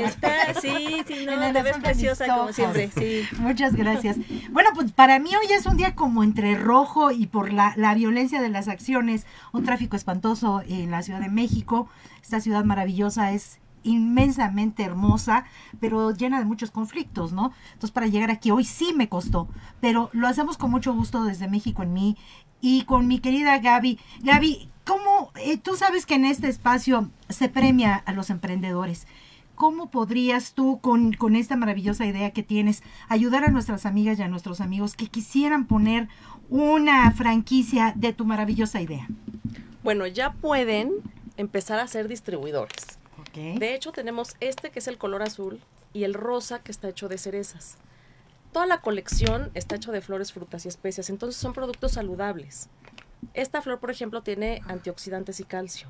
Está, 0.03 0.61
sí, 0.61 1.03
sí, 1.07 1.27
no, 1.27 1.53
te 1.53 1.63
ves 1.63 1.77
preciosa 1.79 2.27
como 2.27 2.53
siempre, 2.55 2.91
sí. 2.97 3.29
Muchas 3.39 3.75
gracias. 3.75 4.17
Bueno, 4.51 4.71
pues 4.75 4.93
para 4.93 5.19
mí 5.19 5.31
hoy 5.35 5.53
es 5.53 5.67
un 5.67 5.77
día 5.77 5.95
como 5.95 6.25
entre 6.25 6.55
rojo 6.55 7.11
y 7.11 7.27
por 7.27 7.53
la, 7.53 7.75
la 7.77 7.95
violencia 7.95 8.41
de 8.41 8.49
las 8.49 8.69
acciones, 8.69 9.27
un 9.53 9.65
tráfico 9.65 9.97
espantoso 9.97 10.63
en 10.67 10.91
la 10.91 11.03
Ciudad 11.03 11.21
de 11.21 11.29
México, 11.29 11.91
esta 12.23 12.41
ciudad 12.41 12.65
maravillosa 12.65 13.33
es 13.33 13.59
inmensamente 13.85 14.83
hermosa, 14.83 15.45
pero 15.81 16.13
llena 16.13 16.39
de 16.39 16.45
muchos 16.45 16.71
conflictos, 16.71 17.33
¿no? 17.33 17.53
Entonces 17.67 17.91
para 17.91 18.07
llegar 18.07 18.31
aquí 18.31 18.51
hoy 18.51 18.65
sí 18.65 18.93
me 18.95 19.09
costó, 19.09 19.49
pero 19.81 20.11
lo 20.13 20.29
hacemos 20.29 20.57
con 20.57 20.71
mucho 20.71 20.95
gusto 20.95 21.25
desde 21.25 21.49
México 21.49 21.83
en 21.83 21.93
mí 21.93 22.17
y 22.61 22.85
con 22.85 23.09
mi 23.09 23.19
querida 23.19 23.59
Gaby. 23.59 23.99
Gaby, 24.23 24.71
¿cómo, 24.85 25.33
eh, 25.37 25.59
tú 25.59 25.77
sabes 25.77 26.07
que 26.07 26.15
en 26.15 26.25
este 26.25 26.49
espacio 26.49 27.11
se 27.29 27.49
premia 27.49 27.97
a 27.97 28.13
los 28.13 28.31
emprendedores? 28.31 29.07
¿Cómo 29.55 29.91
podrías 29.91 30.55
tú, 30.55 30.81
con, 30.81 31.13
con 31.13 31.37
esta 31.37 31.57
maravillosa 31.57 32.07
idea 32.07 32.31
que 32.31 32.43
tienes, 32.43 32.83
ayudar 33.09 33.45
a 33.45 33.51
nuestras 33.51 33.85
amigas 33.85 34.19
y 34.19 34.23
a 34.23 34.29
nuestros 34.29 34.61
amigos 34.61 34.97
que 34.97 35.09
quisieran 35.09 35.67
poner 35.67 36.09
una 36.49 37.11
franquicia 37.13 37.93
de 37.97 38.13
tu 38.13 38.25
maravillosa 38.25 38.81
idea? 38.81 39.07
Bueno, 39.83 40.07
ya 40.07 40.33
pueden 40.33 40.93
empezar 41.37 41.81
a 41.81 41.87
ser 41.87 42.09
distribuidores. 42.09 43.02
De 43.33 43.75
hecho, 43.75 43.93
tenemos 43.93 44.37
este 44.41 44.71
que 44.71 44.79
es 44.79 44.89
el 44.89 44.99
color 44.99 45.23
azul 45.23 45.61
y 45.93 46.05
el 46.05 46.15
rosa 46.15 46.61
que 46.63 46.73
está 46.73 46.89
hecho 46.89 47.09
de 47.09 47.19
cerezas. 47.19 47.77
Toda 48.53 48.67
la 48.67 48.81
colección 48.83 49.51
está 49.55 49.77
hecho 49.77 49.93
de 49.93 50.03
flores, 50.03 50.33
frutas 50.33 50.67
y 50.67 50.69
especias, 50.69 51.09
entonces 51.09 51.41
son 51.41 51.55
productos 51.55 51.93
saludables. 51.93 52.69
Esta 53.35 53.63
flor, 53.63 53.79
por 53.79 53.91
ejemplo, 53.91 54.23
tiene 54.23 54.61
antioxidantes 54.69 55.41
y 55.41 55.45
calcio. 55.45 55.89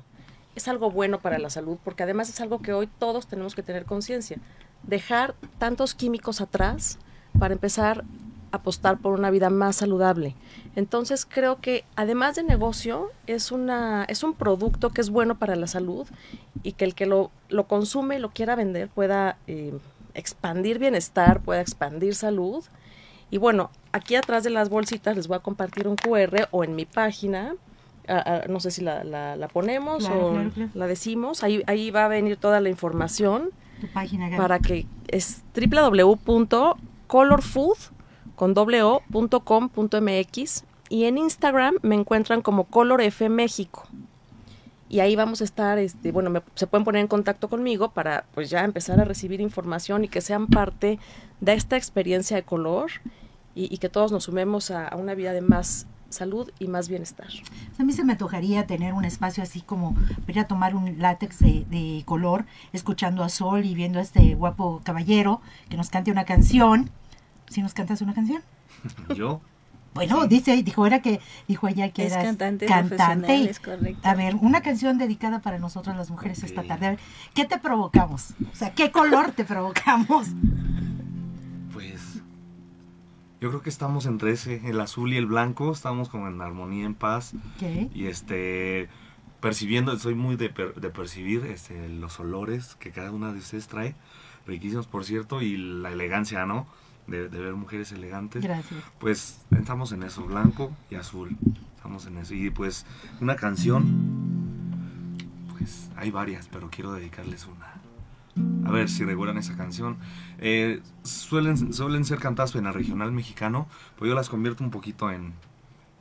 Es 0.55 0.67
algo 0.67 0.91
bueno 0.91 1.19
para 1.19 1.39
la 1.39 1.49
salud 1.49 1.77
porque 1.83 2.03
además 2.03 2.29
es 2.29 2.39
algo 2.39 2.61
que 2.61 2.73
hoy 2.73 2.87
todos 2.99 3.27
tenemos 3.27 3.55
que 3.55 3.63
tener 3.63 3.85
conciencia. 3.85 4.37
Dejar 4.83 5.35
tantos 5.57 5.93
químicos 5.95 6.41
atrás 6.41 6.99
para 7.39 7.53
empezar 7.53 8.05
apostar 8.53 8.99
por 8.99 9.19
una 9.19 9.31
vida 9.31 9.49
más 9.49 9.77
saludable. 9.77 10.35
Entonces 10.75 11.25
creo 11.25 11.59
que 11.59 11.85
además 11.95 12.35
de 12.35 12.43
negocio 12.43 13.09
es, 13.25 13.51
una, 13.51 14.05
es 14.05 14.21
un 14.23 14.35
producto 14.35 14.91
que 14.91 15.01
es 15.01 15.09
bueno 15.09 15.39
para 15.39 15.55
la 15.55 15.65
salud 15.65 16.05
y 16.61 16.73
que 16.73 16.85
el 16.85 16.93
que 16.93 17.07
lo, 17.07 17.31
lo 17.49 17.65
consume 17.65 18.17
y 18.17 18.19
lo 18.19 18.29
quiera 18.29 18.55
vender 18.55 18.89
pueda 18.89 19.37
eh, 19.47 19.73
expandir 20.13 20.77
bienestar, 20.77 21.41
pueda 21.41 21.61
expandir 21.61 22.13
salud. 22.13 22.63
Y 23.31 23.39
bueno, 23.39 23.71
aquí 23.91 24.13
atrás 24.15 24.43
de 24.43 24.51
las 24.51 24.69
bolsitas 24.69 25.15
les 25.15 25.27
voy 25.27 25.37
a 25.37 25.39
compartir 25.39 25.87
un 25.87 25.95
QR 25.95 26.47
o 26.51 26.63
en 26.63 26.75
mi 26.75 26.85
página. 26.85 27.55
no 28.47 28.59
sé 28.59 28.69
si 28.69 28.83
la, 28.83 29.03
la, 29.03 29.47
ponemos 29.47 30.07
o 30.09 30.37
la 30.75 30.85
decimos. 30.85 31.43
Ahí, 31.43 31.63
ahí 31.65 31.89
va 31.89 32.05
a 32.05 32.07
venir 32.07 32.37
toda 32.37 32.61
la 32.61 32.69
información. 32.69 33.49
Tu 33.81 33.87
página, 33.87 34.37
para 34.37 34.59
que 34.59 34.85
es 35.07 35.41
www.colorfood 35.55 37.92
con 38.43 38.53
w.com.mx 38.53 39.31
y 40.89 41.05
en 41.05 41.17
Instagram 41.17 41.75
me 41.81 41.95
encuentran 41.95 42.41
como 42.41 42.65
Color 42.65 43.01
México. 43.29 43.87
Y 44.89 44.99
ahí 44.99 45.15
vamos 45.15 45.39
a 45.39 45.45
estar, 45.45 45.77
este, 45.77 46.11
bueno, 46.11 46.43
se 46.55 46.67
pueden 46.67 46.83
poner 46.83 46.99
en 46.99 47.07
contacto 47.07 47.47
conmigo 47.47 47.91
para 47.91 48.25
pues 48.33 48.49
ya 48.49 48.65
empezar 48.65 48.99
a 48.99 49.05
recibir 49.05 49.39
información 49.39 50.03
y 50.03 50.09
que 50.09 50.19
sean 50.19 50.47
parte 50.47 50.99
de 51.39 51.53
esta 51.53 51.77
experiencia 51.77 52.35
de 52.35 52.43
color 52.43 52.91
y, 53.55 53.77
que 53.77 53.87
todos 53.87 54.11
nos 54.11 54.25
sumemos 54.25 54.71
a, 54.71 54.93
una 54.97 55.15
vida 55.15 55.31
de 55.31 55.39
más 55.39 55.87
salud 56.09 56.51
y 56.59 56.67
más 56.67 56.89
bienestar. 56.89 57.29
A 57.79 57.83
mí 57.85 57.93
se 57.93 58.03
me 58.03 58.11
antojaría 58.11 58.67
tener 58.67 58.93
un 58.93 59.05
espacio 59.05 59.41
así 59.41 59.61
como 59.61 59.95
ir 60.27 60.37
a 60.37 60.47
tomar 60.47 60.75
un 60.75 60.99
látex 60.99 61.39
de, 61.39 61.65
de, 61.69 62.03
color, 62.05 62.43
escuchando 62.73 63.23
a 63.23 63.29
Sol 63.29 63.63
y 63.63 63.73
viendo 63.73 63.99
a 63.99 64.01
este 64.01 64.35
guapo 64.35 64.81
caballero 64.83 65.39
que 65.69 65.77
nos 65.77 65.89
cante 65.89 66.11
una 66.11 66.25
canción 66.25 66.91
si 67.53 67.61
nos 67.61 67.73
cantas 67.73 68.01
una 68.01 68.13
canción. 68.13 68.41
¿Yo? 69.15 69.41
Bueno, 69.93 70.25
dice, 70.27 70.61
dijo 70.63 70.87
era 70.87 71.01
que 71.01 71.19
dijo 71.47 71.67
ella 71.67 71.91
que 71.91 72.07
es 72.07 72.13
cantante, 72.13 72.65
cantante. 72.65 73.49
Es 73.49 73.59
correcto. 73.59 74.01
A 74.03 74.15
ver, 74.15 74.35
una 74.35 74.61
canción 74.61 74.97
dedicada 74.97 75.39
para 75.39 75.59
nosotras 75.59 75.95
las 75.95 76.09
mujeres 76.09 76.43
esta 76.43 76.63
tarde. 76.63 76.87
A 76.87 76.89
ver, 76.91 76.99
¿qué 77.35 77.45
te 77.45 77.59
provocamos? 77.59 78.33
O 78.51 78.55
sea, 78.55 78.73
¿qué 78.73 78.91
color 78.91 79.31
te 79.31 79.45
provocamos? 79.45 80.29
Pues 81.71 82.23
yo 83.39 83.49
creo 83.49 83.61
que 83.61 83.69
estamos 83.69 84.07
entre 84.07 84.31
ese, 84.31 84.67
el 84.67 84.81
azul 84.81 85.13
y 85.13 85.17
el 85.17 85.27
blanco, 85.27 85.71
estamos 85.71 86.09
como 86.09 86.27
en 86.27 86.41
armonía, 86.41 86.85
en 86.85 86.95
paz. 86.95 87.33
¿Qué? 87.59 87.89
Y 87.93 88.07
este 88.07 88.89
percibiendo, 89.41 89.99
soy 89.99 90.15
muy 90.15 90.37
de, 90.37 90.47
de 90.47 90.89
percibir 90.89 91.45
este, 91.47 91.89
los 91.89 92.17
olores 92.21 92.75
que 92.75 92.91
cada 92.91 93.11
una 93.11 93.33
de 93.33 93.39
ustedes 93.39 93.67
trae, 93.67 93.93
riquísimos 94.47 94.87
por 94.87 95.03
cierto, 95.03 95.41
y 95.41 95.57
la 95.57 95.91
elegancia, 95.91 96.45
¿no? 96.45 96.65
De, 97.07 97.27
ver 97.27 97.53
mujeres 97.53 97.91
elegantes. 97.91 98.43
Gracias. 98.43 98.83
Pues 98.99 99.41
estamos 99.51 99.91
en 99.91 100.03
eso, 100.03 100.23
blanco 100.25 100.71
y 100.89 100.95
azul. 100.95 101.35
Estamos 101.75 102.05
en 102.05 102.17
eso. 102.17 102.33
Y 102.33 102.49
pues 102.49 102.85
una 103.21 103.35
canción, 103.35 105.17
pues 105.51 105.89
hay 105.95 106.11
varias, 106.11 106.47
pero 106.51 106.69
quiero 106.69 106.93
dedicarles 106.93 107.45
una. 107.47 107.73
A 108.67 108.71
ver 108.71 108.89
si 108.89 109.03
recuerdan 109.03 109.37
esa 109.37 109.55
canción. 109.55 109.97
Eh, 110.39 110.81
suelen, 111.03 111.73
suelen 111.73 112.05
ser 112.05 112.19
cantadas 112.19 112.55
en 112.55 112.65
el 112.65 112.73
regional 112.73 113.11
mexicano, 113.11 113.67
pues 113.97 114.09
yo 114.09 114.15
las 114.15 114.29
convierto 114.29 114.63
un 114.63 114.71
poquito 114.71 115.11
en, 115.11 115.33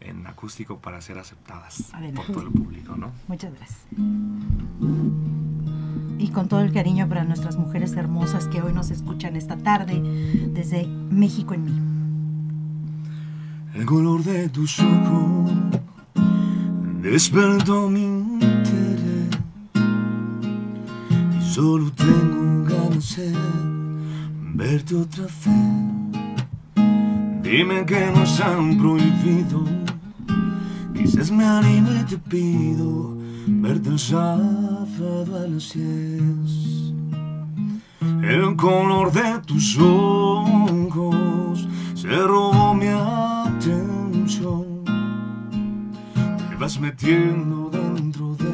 en 0.00 0.26
acústico 0.26 0.78
para 0.78 1.00
ser 1.00 1.18
aceptadas 1.18 1.92
por 2.14 2.26
todo 2.26 2.42
el 2.42 2.50
público, 2.50 2.96
¿no? 2.96 3.12
Muchas 3.28 3.52
gracias 3.54 3.86
y 6.22 6.28
con 6.28 6.46
todo 6.46 6.60
el 6.60 6.72
cariño 6.72 7.08
para 7.08 7.24
nuestras 7.24 7.56
mujeres 7.56 7.94
hermosas 7.94 8.46
que 8.46 8.62
hoy 8.62 8.72
nos 8.72 8.92
escuchan 8.92 9.34
esta 9.34 9.56
tarde 9.56 10.00
desde 10.52 10.86
México 10.86 11.52
en 11.52 11.64
mí. 11.64 11.72
el 13.74 13.84
color 13.84 14.22
de 14.22 14.48
tus 14.48 14.78
ojos 14.78 15.50
despertó 17.00 17.88
mi 17.88 18.04
interés 18.04 19.36
y 21.40 21.42
solo 21.52 21.90
tengo 21.90 22.68
ganas 22.68 23.16
de 23.16 23.32
verte 24.54 24.94
otra 24.94 25.24
vez. 25.24 25.48
Dime 27.42 27.84
que 27.84 28.12
nos 28.14 28.40
han 28.40 28.78
prohibido, 28.78 29.64
quizás 30.94 31.32
me 31.32 31.44
anime 31.44 32.00
y 32.00 32.04
te 32.04 32.18
pido 32.18 33.21
verte 33.46 33.88
el 33.88 33.98
sábado 33.98 35.36
a 35.36 35.46
las 35.48 35.72
10. 35.72 36.92
El 38.22 38.56
color 38.56 39.12
de 39.12 39.40
tus 39.46 39.78
ojos 39.78 41.68
se 41.94 42.08
robó 42.08 42.74
mi 42.74 42.86
atención. 42.88 44.84
Te 46.48 46.56
vas 46.56 46.78
metiendo 46.80 47.70
dentro 47.70 48.36
de 48.36 48.52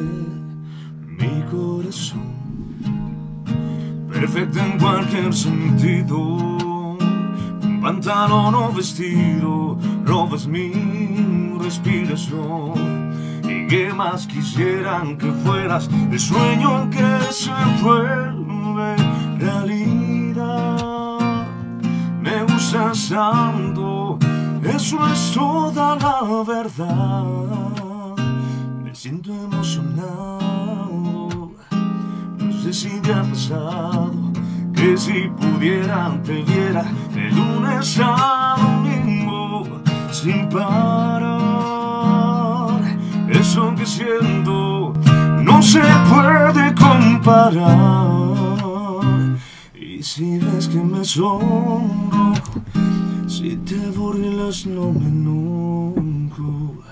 mi 1.05 1.43
corazón. 1.51 2.29
Perfecto 4.11 4.59
en 4.59 4.79
cualquier 4.79 5.33
sentido. 5.33 6.97
Pantalón 7.81 8.55
o 8.55 8.73
vestido, 8.73 9.77
robas 10.05 10.45
mi 10.47 10.71
respiración. 11.61 12.99
Y 13.49 13.67
que 13.67 13.91
más 13.93 14.27
quisieran 14.27 15.17
que 15.17 15.31
fueras 15.43 15.89
el 16.11 16.19
sueño 16.19 16.89
que 16.89 17.31
se 17.31 17.51
vuelve 17.81 18.95
realidad. 19.39 20.77
Me 22.21 22.43
gustas 22.43 23.09
tanto, 23.09 24.19
eso 24.63 25.07
es 25.07 25.31
toda 25.33 25.95
la 25.95 26.43
verdad. 26.43 27.23
Me 28.83 28.93
siento 28.93 29.33
emocionado, 29.33 30.49
no 32.37 32.53
sé 32.61 32.73
si 32.73 32.99
te 33.01 33.13
ha 33.13 33.23
pasado. 33.23 34.29
Que 34.73 34.95
si 34.95 35.27
pudiera 35.29 36.17
te 36.23 36.41
viera 36.43 36.83
de 37.13 37.31
lunes 37.31 37.99
a 38.01 38.55
domingo 38.57 39.65
sin 40.11 40.47
parar. 40.47 41.78
Eso 43.59 43.75
que 43.75 45.43
no 45.43 45.61
se 45.61 45.81
puede 45.81 46.73
comparar. 46.75 48.07
Y 49.75 50.01
si 50.01 50.37
ves 50.37 50.69
que 50.69 50.77
me 50.77 51.03
sonrojo, 51.03 52.61
si 53.27 53.57
te 53.57 53.75
burlas 53.97 54.65
no 54.65 54.93
me 54.93 55.07
enojo. 55.07 56.83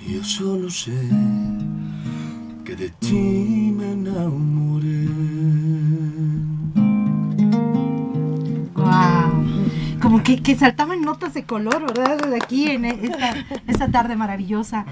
Yo 0.00 0.24
solo 0.24 0.70
sé 0.70 0.98
que 2.64 2.74
de 2.74 2.88
ti 2.88 3.74
me 3.76 3.92
enamoré. 3.92 5.08
Wow. 8.74 10.00
Como 10.00 10.22
que, 10.22 10.42
que 10.42 10.56
saltaban 10.56 11.02
notas 11.02 11.34
de 11.34 11.44
color, 11.44 11.82
¿verdad? 11.82 12.30
De 12.30 12.36
aquí 12.36 12.70
en 12.70 12.86
esta, 12.86 13.34
esta 13.66 13.88
tarde 13.88 14.16
maravillosa. 14.16 14.86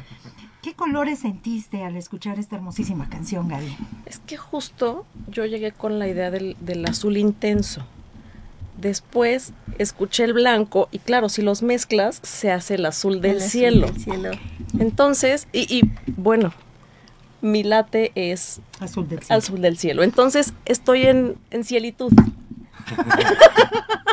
¿Qué 0.66 0.74
colores 0.74 1.20
sentiste 1.20 1.84
al 1.84 1.96
escuchar 1.96 2.40
esta 2.40 2.56
hermosísima 2.56 3.08
canción, 3.08 3.46
Gaby? 3.46 3.76
Es 4.04 4.18
que 4.18 4.36
justo 4.36 5.06
yo 5.28 5.44
llegué 5.46 5.70
con 5.70 6.00
la 6.00 6.08
idea 6.08 6.32
del, 6.32 6.56
del 6.58 6.84
azul 6.86 7.18
intenso. 7.18 7.86
Después 8.76 9.52
escuché 9.78 10.24
el 10.24 10.32
blanco 10.32 10.88
y 10.90 10.98
claro, 10.98 11.28
si 11.28 11.42
los 11.42 11.62
mezclas 11.62 12.18
se 12.24 12.50
hace 12.50 12.74
el 12.74 12.86
azul 12.86 13.20
del 13.20 13.36
El 13.36 13.36
azul 13.36 13.48
cielo. 13.48 13.86
del 13.86 14.00
cielo. 14.00 14.30
Entonces, 14.80 15.46
y, 15.52 15.72
y, 15.72 15.82
bueno, 16.16 16.52
mi 17.42 17.62
late 17.62 18.10
es 18.16 18.60
Azul 18.80 19.08
del 19.08 19.20
cielo. 19.22 19.38
azul 19.38 19.60
del 19.60 19.78
cielo. 19.78 20.02
Entonces 20.02 20.52
estoy 20.64 21.02
en, 21.02 21.36
en 21.52 21.62
cielitud. 21.62 22.10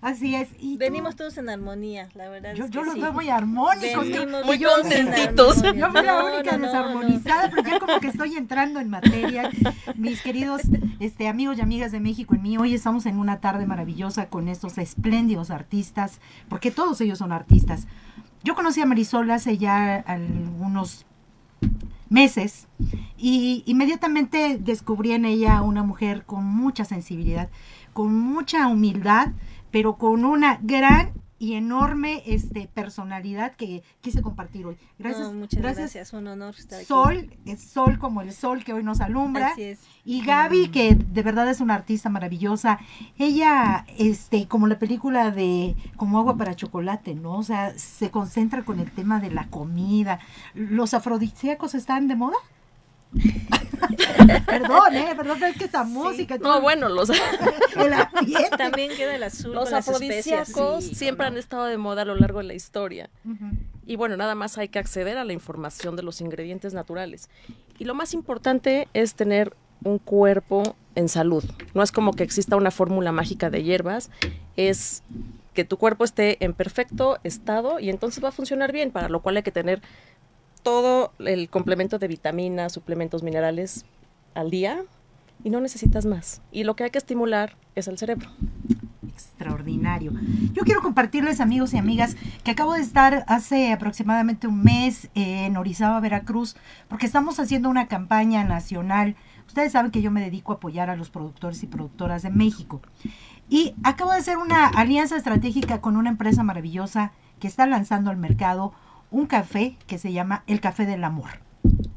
Así 0.00 0.34
es. 0.34 0.48
Y 0.58 0.76
Venimos 0.76 1.16
todos 1.16 1.36
en 1.38 1.48
armonía, 1.48 2.08
la 2.14 2.28
verdad. 2.28 2.54
yo, 2.54 2.64
es 2.64 2.70
yo 2.70 2.80
que 2.80 2.86
los 2.86 2.94
sí. 2.94 3.00
veo 3.00 3.12
muy 3.12 3.28
armónicos. 3.28 4.08
Venimos 4.08 4.44
Muy 4.44 4.60
contentitos. 4.62 5.62
Yo 5.62 5.90
fui 5.90 6.02
la 6.02 6.24
única 6.24 6.52
no, 6.52 6.58
no, 6.58 6.66
desarmonizada, 6.66 7.50
pero 7.50 7.68
ya 7.68 7.78
como 7.78 8.00
que 8.00 8.08
estoy 8.08 8.36
entrando 8.36 8.80
en 8.80 8.88
materia. 8.88 9.50
Mis 9.96 10.22
queridos 10.22 10.62
este, 10.98 11.28
amigos 11.28 11.58
y 11.58 11.60
amigas 11.60 11.92
de 11.92 12.00
México 12.00 12.34
en 12.34 12.42
mí, 12.42 12.56
hoy 12.56 12.74
estamos 12.74 13.06
en 13.06 13.18
una 13.18 13.40
tarde 13.40 13.66
maravillosa 13.66 14.28
con 14.28 14.48
estos 14.48 14.78
espléndidos 14.78 15.50
artistas, 15.50 16.20
porque 16.48 16.70
todos 16.70 17.00
ellos 17.00 17.18
son 17.18 17.32
artistas. 17.32 17.86
Yo 18.42 18.54
conocí 18.54 18.80
a 18.80 18.86
Marisol 18.86 19.30
hace 19.30 19.58
ya 19.58 19.96
algunos 19.96 21.04
meses 22.08 22.66
y 23.16 23.62
inmediatamente 23.66 24.58
descubrí 24.58 25.12
en 25.12 25.24
ella 25.24 25.62
una 25.62 25.82
mujer 25.82 26.24
con 26.26 26.44
mucha 26.44 26.84
sensibilidad, 26.84 27.48
con 27.92 28.14
mucha 28.14 28.68
humildad, 28.68 29.32
pero 29.70 29.96
con 29.96 30.24
una 30.24 30.58
gran 30.62 31.12
y 31.40 31.54
enorme 31.54 32.22
este, 32.26 32.68
personalidad 32.74 33.56
que 33.56 33.82
quise 34.02 34.20
compartir 34.20 34.66
hoy. 34.66 34.76
Gracias, 34.98 35.28
No, 35.28 35.32
muchas 35.32 35.58
gracias, 35.58 35.94
gracias. 35.94 36.12
Un 36.12 36.26
honor 36.26 36.54
estar 36.54 36.78
aquí. 36.78 36.86
Sol, 36.86 37.30
es 37.46 37.62
sol 37.62 37.98
como 37.98 38.20
el 38.20 38.34
sol 38.34 38.62
que 38.62 38.74
hoy 38.74 38.84
nos 38.84 39.00
alumbra. 39.00 39.48
Así 39.48 39.62
es. 39.62 39.80
Y 40.04 40.22
Gaby, 40.22 40.68
que 40.68 40.94
de 40.94 41.22
verdad 41.22 41.48
es 41.48 41.62
una 41.62 41.74
artista 41.74 42.10
maravillosa, 42.10 42.78
ella, 43.16 43.86
este, 43.96 44.48
como 44.48 44.66
la 44.66 44.78
película 44.78 45.30
de 45.30 45.76
Como 45.96 46.18
agua 46.18 46.36
para 46.36 46.54
chocolate, 46.54 47.14
¿no? 47.14 47.38
O 47.38 47.42
sea, 47.42 47.72
se 47.78 48.10
concentra 48.10 48.62
con 48.62 48.78
el 48.78 48.90
tema 48.92 49.18
de 49.18 49.30
la 49.30 49.48
comida. 49.48 50.18
¿Los 50.52 50.92
afrodisíacos 50.92 51.74
están 51.74 52.06
de 52.06 52.16
moda? 52.16 52.36
perdón, 54.46 54.94
¿eh? 54.94 55.14
Perdón, 55.16 55.36
pero 55.40 55.52
es 55.52 55.58
que 55.58 55.64
esa 55.64 55.84
música... 55.84 56.38
todo 56.38 56.54
No, 56.54 56.60
bueno, 56.60 56.88
los, 56.88 57.10
El 57.76 57.92
ambiente. 57.92 58.56
También 58.56 58.90
queda 58.96 59.16
el 59.16 59.22
azul 59.22 59.54
los 59.54 59.72
afrodisíacos 59.72 60.84
sí, 60.84 60.94
siempre 60.94 61.26
han 61.26 61.36
estado 61.36 61.64
de 61.64 61.76
moda 61.76 62.02
a 62.02 62.04
lo 62.04 62.14
largo 62.14 62.38
de 62.38 62.44
la 62.44 62.54
historia. 62.54 63.10
Y 63.86 63.96
bueno, 63.96 64.16
nada 64.16 64.34
más 64.34 64.58
hay 64.58 64.68
que 64.68 64.78
acceder 64.78 65.18
a 65.18 65.24
la 65.24 65.32
información 65.32 65.96
de 65.96 66.02
los 66.02 66.20
ingredientes 66.20 66.74
naturales. 66.74 67.28
Y 67.78 67.84
lo 67.84 67.94
más 67.94 68.14
importante 68.14 68.88
es 68.94 69.14
tener 69.14 69.54
un 69.82 69.98
cuerpo 69.98 70.76
en 70.94 71.08
salud. 71.08 71.44
No 71.74 71.82
es 71.82 71.92
como 71.92 72.12
que 72.12 72.22
exista 72.22 72.56
una 72.56 72.70
fórmula 72.70 73.12
mágica 73.12 73.50
de 73.50 73.62
hierbas, 73.62 74.10
es 74.56 75.02
que 75.54 75.64
tu 75.64 75.78
cuerpo 75.78 76.04
esté 76.04 76.42
en 76.44 76.52
perfecto 76.52 77.18
estado 77.24 77.80
y 77.80 77.90
entonces 77.90 78.22
va 78.22 78.28
a 78.28 78.32
funcionar 78.32 78.72
bien, 78.72 78.90
para 78.90 79.08
lo 79.08 79.20
cual 79.20 79.36
hay 79.38 79.42
que 79.42 79.52
tener 79.52 79.82
todo 80.62 81.12
el 81.18 81.48
complemento 81.48 81.98
de 81.98 82.08
vitaminas, 82.08 82.72
suplementos 82.72 83.22
minerales 83.22 83.84
al 84.34 84.50
día 84.50 84.84
y 85.42 85.50
no 85.50 85.60
necesitas 85.60 86.06
más. 86.06 86.42
Y 86.52 86.64
lo 86.64 86.76
que 86.76 86.84
hay 86.84 86.90
que 86.90 86.98
estimular 86.98 87.56
es 87.74 87.88
el 87.88 87.98
cerebro. 87.98 88.28
extraordinario. 89.08 90.12
Yo 90.52 90.62
quiero 90.64 90.82
compartirles, 90.82 91.40
amigos 91.40 91.74
y 91.74 91.78
amigas, 91.78 92.16
que 92.44 92.50
acabo 92.50 92.74
de 92.74 92.80
estar 92.80 93.24
hace 93.26 93.72
aproximadamente 93.72 94.46
un 94.46 94.62
mes 94.62 95.08
en 95.14 95.56
Orizaba, 95.56 96.00
Veracruz, 96.00 96.56
porque 96.88 97.06
estamos 97.06 97.38
haciendo 97.38 97.68
una 97.68 97.86
campaña 97.86 98.44
nacional. 98.44 99.16
Ustedes 99.46 99.72
saben 99.72 99.90
que 99.90 100.02
yo 100.02 100.10
me 100.10 100.20
dedico 100.20 100.52
a 100.52 100.56
apoyar 100.56 100.90
a 100.90 100.96
los 100.96 101.10
productores 101.10 101.62
y 101.62 101.66
productoras 101.66 102.22
de 102.22 102.30
México. 102.30 102.80
Y 103.48 103.74
acabo 103.82 104.12
de 104.12 104.18
hacer 104.18 104.36
una 104.38 104.66
alianza 104.68 105.16
estratégica 105.16 105.80
con 105.80 105.96
una 105.96 106.10
empresa 106.10 106.42
maravillosa 106.42 107.12
que 107.40 107.48
está 107.48 107.66
lanzando 107.66 108.10
al 108.10 108.16
mercado 108.16 108.72
un 109.10 109.26
café 109.26 109.76
que 109.86 109.98
se 109.98 110.12
llama 110.12 110.44
el 110.46 110.60
Café 110.60 110.86
del 110.86 111.04
Amor. 111.04 111.30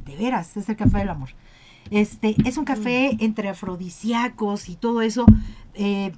De 0.06 0.15
veras, 0.15 0.58
es 0.58 0.67
el 0.69 0.76
Café 0.76 0.99
del 0.99 1.10
Amor. 1.10 1.30
Este, 1.91 2.36
es 2.45 2.58
un 2.58 2.65
café 2.65 3.17
entre 3.19 3.49
afrodisíacos 3.49 4.69
y 4.69 4.76
todo 4.76 5.02
eso, 5.02 5.26
eh, 5.73 6.13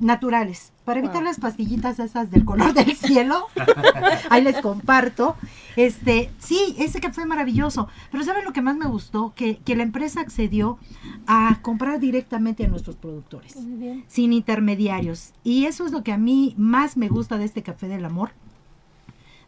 naturales. 0.00 0.72
Para 0.84 0.98
evitar 1.00 1.16
Wow. 1.18 1.24
las 1.24 1.38
pastillitas 1.38 1.98
esas 2.00 2.30
del 2.30 2.44
color 2.44 2.72
del 2.74 2.96
cielo, 2.96 3.46
ahí 4.30 4.42
les 4.42 4.60
comparto. 4.60 5.36
Este, 5.76 6.30
sí, 6.38 6.74
ese 6.78 7.00
café 7.00 7.26
maravilloso. 7.26 7.86
Pero 8.10 8.24
¿saben 8.24 8.44
lo 8.44 8.52
que 8.52 8.62
más 8.62 8.76
me 8.76 8.86
gustó? 8.86 9.32
Que, 9.36 9.58
que 9.58 9.76
la 9.76 9.82
empresa 9.82 10.20
accedió 10.20 10.78
a 11.26 11.58
comprar 11.62 12.00
directamente 12.00 12.64
a 12.64 12.68
nuestros 12.68 12.96
productores 12.96 13.56
Muy 13.56 13.76
bien. 13.78 14.04
sin 14.08 14.32
intermediarios. 14.32 15.32
Y 15.44 15.66
eso 15.66 15.84
es 15.86 15.92
lo 15.92 16.02
que 16.02 16.12
a 16.12 16.18
mí 16.18 16.54
más 16.56 16.96
me 16.96 17.08
gusta 17.08 17.36
de 17.38 17.44
este 17.44 17.62
café 17.62 17.86
del 17.86 18.04
amor. 18.04 18.32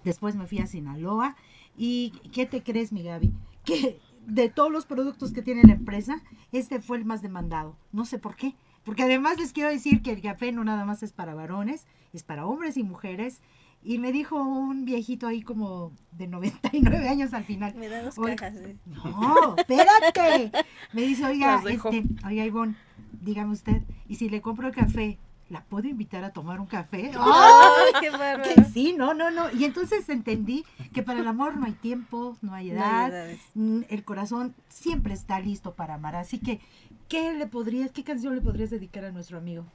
Después 0.05 0.35
me 0.37 0.47
fui 0.47 0.59
a 0.59 0.67
Sinaloa. 0.67 1.37
¿Y 1.77 2.11
qué 2.33 2.47
te 2.47 2.63
crees, 2.63 2.93
mi 2.93 3.03
Gaby? 3.03 3.33
Que 3.65 3.99
de 4.27 4.49
todos 4.49 4.71
los 4.71 4.87
productos 4.87 5.33
que 5.33 5.43
tiene 5.43 5.63
la 5.65 5.73
empresa, 5.75 6.23
este 6.53 6.81
fue 6.81 6.99
el 6.99 7.05
más 7.05 7.23
demandado. 7.23 7.77
No 7.93 8.05
sé 8.05 8.19
por 8.19 8.37
qué. 8.37 8.55
Porque 8.85 9.05
además 9.05 9.39
les 9.39 9.53
quiero 9.53 9.71
decir 9.71 10.03
que 10.03 10.11
el 10.13 10.23
café 10.23 10.51
no 10.53 10.65
nada 10.65 10.85
más 10.85 11.03
es 11.03 11.13
para 11.13 11.35
varones, 11.35 11.87
es 12.13 12.23
para 12.25 12.47
hombres 12.47 12.77
y 12.77 12.83
mujeres. 12.83 13.41
Y 13.85 13.99
me 13.99 14.13
dijo 14.13 14.41
un 14.43 14.85
viejito 14.85 15.27
ahí 15.27 15.43
como 15.43 15.93
de 16.13 16.27
99 16.29 17.09
años 17.09 17.33
al 17.33 17.45
final. 17.45 17.75
Me 17.75 17.89
dan 17.89 18.05
dos 18.05 18.15
cajas. 18.37 18.57
eh. 18.57 18.77
no, 18.87 19.57
espérate. 19.57 20.53
Me 20.93 21.03
dice, 21.03 21.25
oiga, 21.27 21.63
este, 21.69 22.05
oiga, 22.25 22.45
Ivonne, 22.45 22.77
dígame 23.21 23.53
usted, 23.53 23.83
y 24.09 24.17
si 24.17 24.29
le 24.29 24.41
compro 24.41 24.69
el 24.69 24.75
café, 24.75 25.19
¿la 25.53 25.63
puedo 25.65 25.87
invitar 25.87 26.25
a 26.25 26.33
tomar 26.33 26.59
un 26.59 26.67
café? 26.67 27.13
¡Ay, 27.19 27.93
qué 28.01 28.11
bárbaro! 28.11 28.65
Sí, 28.73 28.95
no, 28.97 29.13
no, 29.13 29.31
no. 29.31 29.53
Y 29.53 29.65
entonces 29.65 30.09
entendí 30.09 30.65
que 30.95 31.03
para 31.03 31.21
el 31.21 31.29
amor 31.29 31.57
no 31.59 31.67
hay 31.67 31.73
tiempo, 31.73 32.39
no 32.41 32.55
hay 32.55 32.71
No 32.71 32.83
hay 32.83 33.11
edad, 33.11 33.29
mm, 33.55 33.83
el 33.89 34.03
corazón 34.03 34.55
siempre 34.69 35.13
está 35.13 35.39
listo 35.41 35.75
para 35.75 35.95
amar. 35.95 36.17
Así 36.17 36.39
que, 36.39 36.61
¿qué 37.09 37.35
le 37.35 37.47
podrías, 37.47 37.93
qué 37.93 38.03
canción 38.03 38.35
le 38.35 38.41
podrías 38.41 38.71
dedicar 38.71 39.05
a 39.05 39.13
nuestro 39.13 39.37
amigo? 39.39 39.67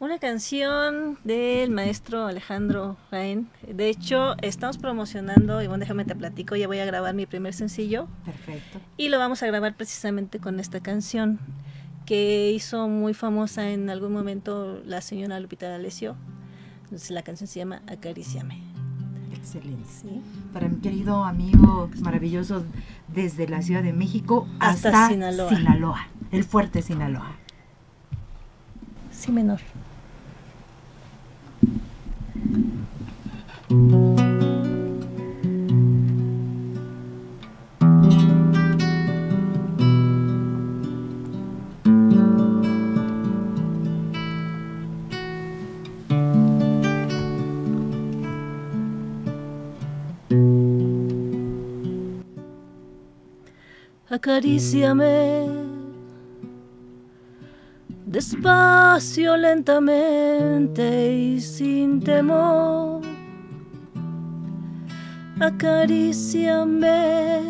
Una 0.00 0.18
canción 0.18 1.18
del 1.24 1.70
maestro 1.70 2.26
Alejandro 2.26 2.96
Jaén. 3.10 3.48
De 3.66 3.88
hecho, 3.88 4.36
estamos 4.42 4.78
promocionando, 4.78 5.62
y 5.62 5.66
bueno, 5.66 5.80
déjame 5.80 6.04
te 6.04 6.14
platico, 6.14 6.56
ya 6.56 6.66
voy 6.66 6.78
a 6.78 6.84
grabar 6.84 7.14
mi 7.14 7.26
primer 7.26 7.52
sencillo 7.52 8.08
Perfecto. 8.24 8.80
y 8.96 9.08
lo 9.08 9.18
vamos 9.18 9.42
a 9.42 9.46
grabar 9.46 9.74
precisamente 9.76 10.38
con 10.38 10.60
esta 10.60 10.80
canción 10.80 11.40
que 12.08 12.52
hizo 12.52 12.88
muy 12.88 13.12
famosa 13.12 13.68
en 13.68 13.90
algún 13.90 14.14
momento 14.14 14.80
la 14.86 15.02
señora 15.02 15.38
Lupita 15.40 15.68
D'Alessio. 15.68 16.16
Entonces 16.84 17.10
la 17.10 17.20
canción 17.20 17.46
se 17.46 17.58
llama 17.58 17.82
Acaríciame. 17.86 18.62
Excelente. 19.34 19.90
¿sí? 19.90 20.22
Para 20.54 20.68
mi 20.70 20.78
querido 20.78 21.24
amigo 21.24 21.90
maravilloso 22.00 22.64
desde 23.08 23.46
la 23.46 23.60
Ciudad 23.60 23.82
de 23.82 23.92
México 23.92 24.48
Hasta 24.58 24.88
hasta, 24.88 25.08
Sinaloa. 25.08 25.54
Sinaloa, 25.54 26.08
el 26.32 26.44
fuerte 26.44 26.80
Sinaloa. 26.80 27.32
Sí 29.10 29.30
menor. 29.30 29.60
Acaríciame 54.18 55.46
despacio, 58.04 59.36
lentamente 59.36 61.14
y 61.14 61.40
sin 61.40 62.00
temor. 62.00 63.02
Acaríciame 65.38 67.42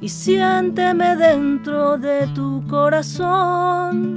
y 0.00 0.08
siénteme 0.08 1.16
dentro 1.16 1.98
de 1.98 2.28
tu 2.28 2.64
corazón. 2.68 4.14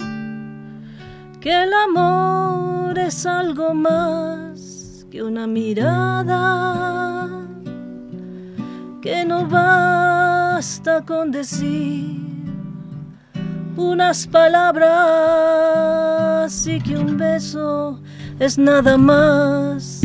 Que 1.39 1.63
el 1.63 1.74
amor 1.74 3.00
es 3.00 3.26
algo 3.26 3.74
más 3.74 5.08
que 5.10 5.24
una 5.24 5.47
mirada 5.47 6.91
que 9.02 9.26
no 9.26 9.47
basta 10.62 11.02
con 11.04 11.32
decir 11.32 12.19
unas 13.76 14.28
palabras 14.28 14.86
y 16.67 16.80
que 16.80 16.95
un 16.95 17.17
beso 17.17 18.00
es 18.38 18.60
nada 18.60 18.95
más 18.95 20.02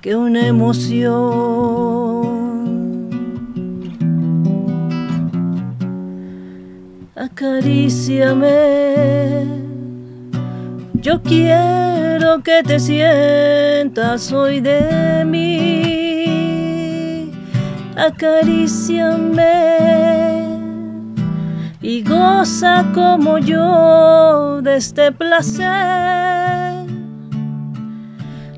que 0.00 0.16
una 0.16 0.46
emoción. 0.46 1.10
Acaríciame, 7.14 8.48
yo 10.94 11.20
quiero 11.22 12.42
que 12.42 12.62
te 12.62 12.80
sientas 12.80 14.32
hoy 14.32 14.62
de 14.62 15.26
mí. 15.26 16.09
Acaríciame 18.00 19.44
y 21.82 22.02
goza 22.02 22.86
como 22.94 23.36
yo 23.36 24.62
de 24.62 24.76
este 24.76 25.12
placer. 25.12 26.86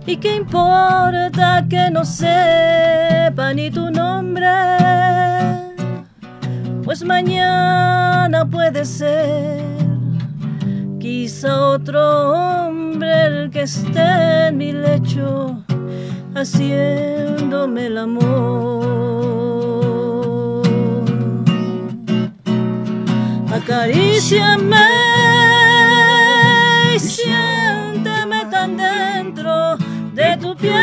¿Y 0.06 0.16
qué 0.18 0.36
importa 0.36 1.66
que 1.68 1.90
no 1.90 2.04
sepa 2.04 3.52
ni 3.52 3.68
tu 3.68 3.90
nombre? 3.90 4.46
Pues 6.84 7.02
mañana 7.02 8.48
puede 8.48 8.84
ser 8.84 9.60
quizá 11.00 11.66
otro 11.70 12.30
hombre 12.30 13.26
el 13.26 13.50
que 13.50 13.62
esté 13.62 14.46
en 14.46 14.56
mi 14.56 14.70
lecho 14.70 15.64
haciéndome 16.34 17.86
el 17.86 17.98
amor. 17.98 18.82
Acaríciame 23.52 24.76
y 26.94 26.98
siénteme 26.98 28.44
tan 28.50 28.76
dentro 28.76 29.76
de 30.14 30.36
tu 30.38 30.56
piel. 30.56 30.74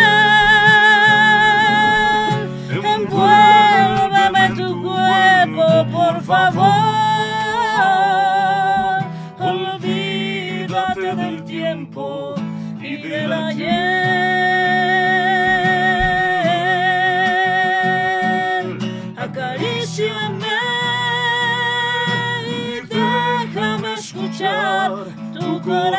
Envuélveme 2.71 4.49
tu 4.55 4.81
cuerpo, 4.83 5.65
por 5.91 6.21
favor. 6.21 6.69
Olvídate 9.39 11.15
del 11.15 11.43
tiempo 11.43 12.35
y 12.81 12.97
del 12.97 13.33
ayer. 13.33 13.78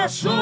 Corazón 0.01 0.39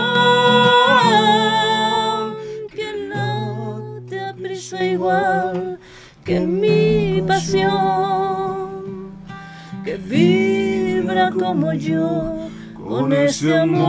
que 2.71 3.09
no 3.09 4.01
te 4.09 4.21
aprisa 4.21 4.85
igual 4.85 5.81
que 6.25 6.39
mi 6.41 7.21
pasión 7.27 9.11
que 9.85 9.97
vibra 9.97 11.33
como 11.33 11.73
yo 11.73 12.49
con 12.89 13.13
este 13.13 13.59
amor, 13.59 13.83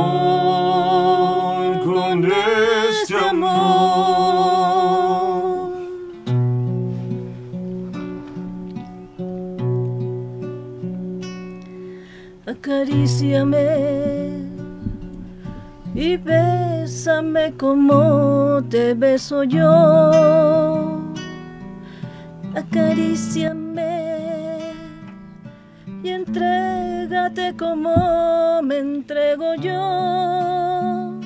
con 1.84 2.26
este 2.26 3.16
amor. 3.16 4.10
Acaríciame 12.48 14.19
y 16.00 16.16
bésame 16.16 17.54
como 17.58 18.64
te 18.70 18.94
beso 18.94 19.44
yo. 19.44 21.04
Acaríciame 22.56 23.90
y 26.02 26.08
entrégate 26.08 27.54
como 27.58 28.62
me 28.64 28.78
entrego 28.78 29.56
yo. 29.56 31.20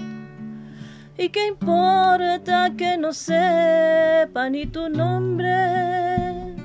¿Y 1.19 1.29
qué 1.29 1.49
importa 1.49 2.71
que 2.75 2.97
no 2.97 3.13
sepa 3.13 4.49
ni 4.49 4.65
tu 4.65 4.89
nombre? 4.89 6.55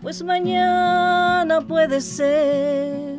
Pues 0.00 0.22
mañana 0.22 1.60
puede 1.60 2.00
ser 2.00 3.16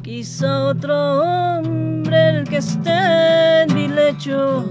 quizá 0.00 0.66
otro 0.66 0.94
hombre 1.22 1.97
el 2.14 2.48
que 2.48 2.58
esté 2.58 3.62
en 3.62 3.74
mi 3.74 3.88
lecho 3.88 4.64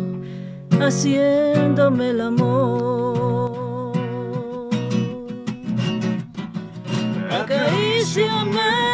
haciéndome 0.79 2.09
el 2.09 2.21
amor. 2.21 3.93
Acaríciame 7.31 8.86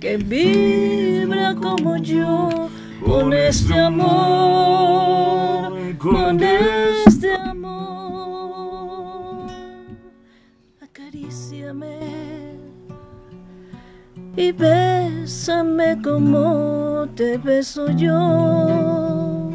que 0.00 0.16
vibra 0.16 1.54
como 1.54 1.98
yo 1.98 2.70
con 3.04 3.34
este 3.34 3.78
amor, 3.78 5.74
con 5.98 6.42
este 6.42 7.34
amor. 7.34 7.66
Acaríciame 10.80 11.98
y 14.38 14.52
bésame 14.52 16.00
como 16.02 17.06
te 17.14 17.36
beso 17.36 17.90
yo. 17.90 19.50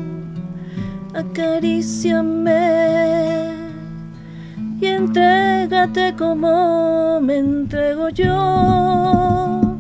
Acaríciame 1.16 3.51
y 4.82 4.88
entrégate 4.88 6.16
como 6.18 7.22
me 7.22 7.38
entrego 7.38 8.10
yo. 8.10 9.78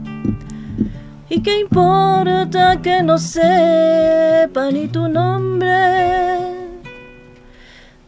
¿Y 1.27 1.41
qué 1.41 1.59
importa 1.61 2.79
que 2.81 3.01
no 3.01 3.17
sepa 3.17 4.69
ni 4.71 4.87
tu 4.87 5.07
nombre? 5.07 5.71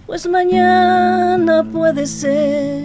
Pues 0.06 0.28
mañana 0.28 1.64
puede 1.64 2.06
ser 2.06 2.84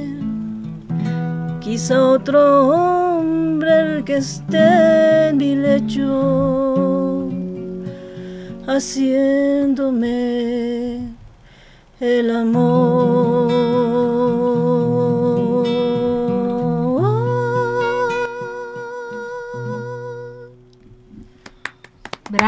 quizá 1.60 2.02
otro 2.02 2.68
hombre 2.68 3.80
el 3.80 4.04
que 4.04 4.16
esté 4.16 5.28
en 5.28 5.36
mi 5.36 5.54
lecho 5.54 7.28
haciéndome 8.66 10.08
el 12.00 12.30
amor. 12.30 13.47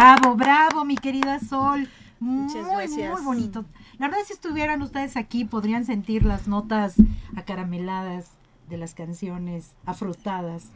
Bravo, 0.00 0.34
bravo, 0.34 0.84
mi 0.86 0.96
querida 0.96 1.38
Sol. 1.40 1.86
Muchas 2.20 2.64
muy, 2.66 2.76
gracias. 2.86 3.12
Muy 3.12 3.22
bonito. 3.22 3.66
La 3.98 4.08
verdad, 4.08 4.22
si 4.26 4.32
estuvieran 4.32 4.80
ustedes 4.80 5.14
aquí, 5.18 5.44
podrían 5.44 5.84
sentir 5.84 6.24
las 6.24 6.48
notas 6.48 6.94
acarameladas 7.36 8.30
de 8.70 8.78
las 8.78 8.94
canciones 8.94 9.74
afrutadas 9.84 10.68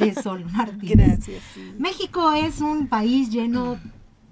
de 0.00 0.12
Sol 0.20 0.44
Martínez. 0.52 0.96
Gracias. 1.20 1.42
sí. 1.54 1.72
México 1.78 2.32
es 2.32 2.60
un 2.60 2.88
país 2.88 3.30
lleno 3.30 3.76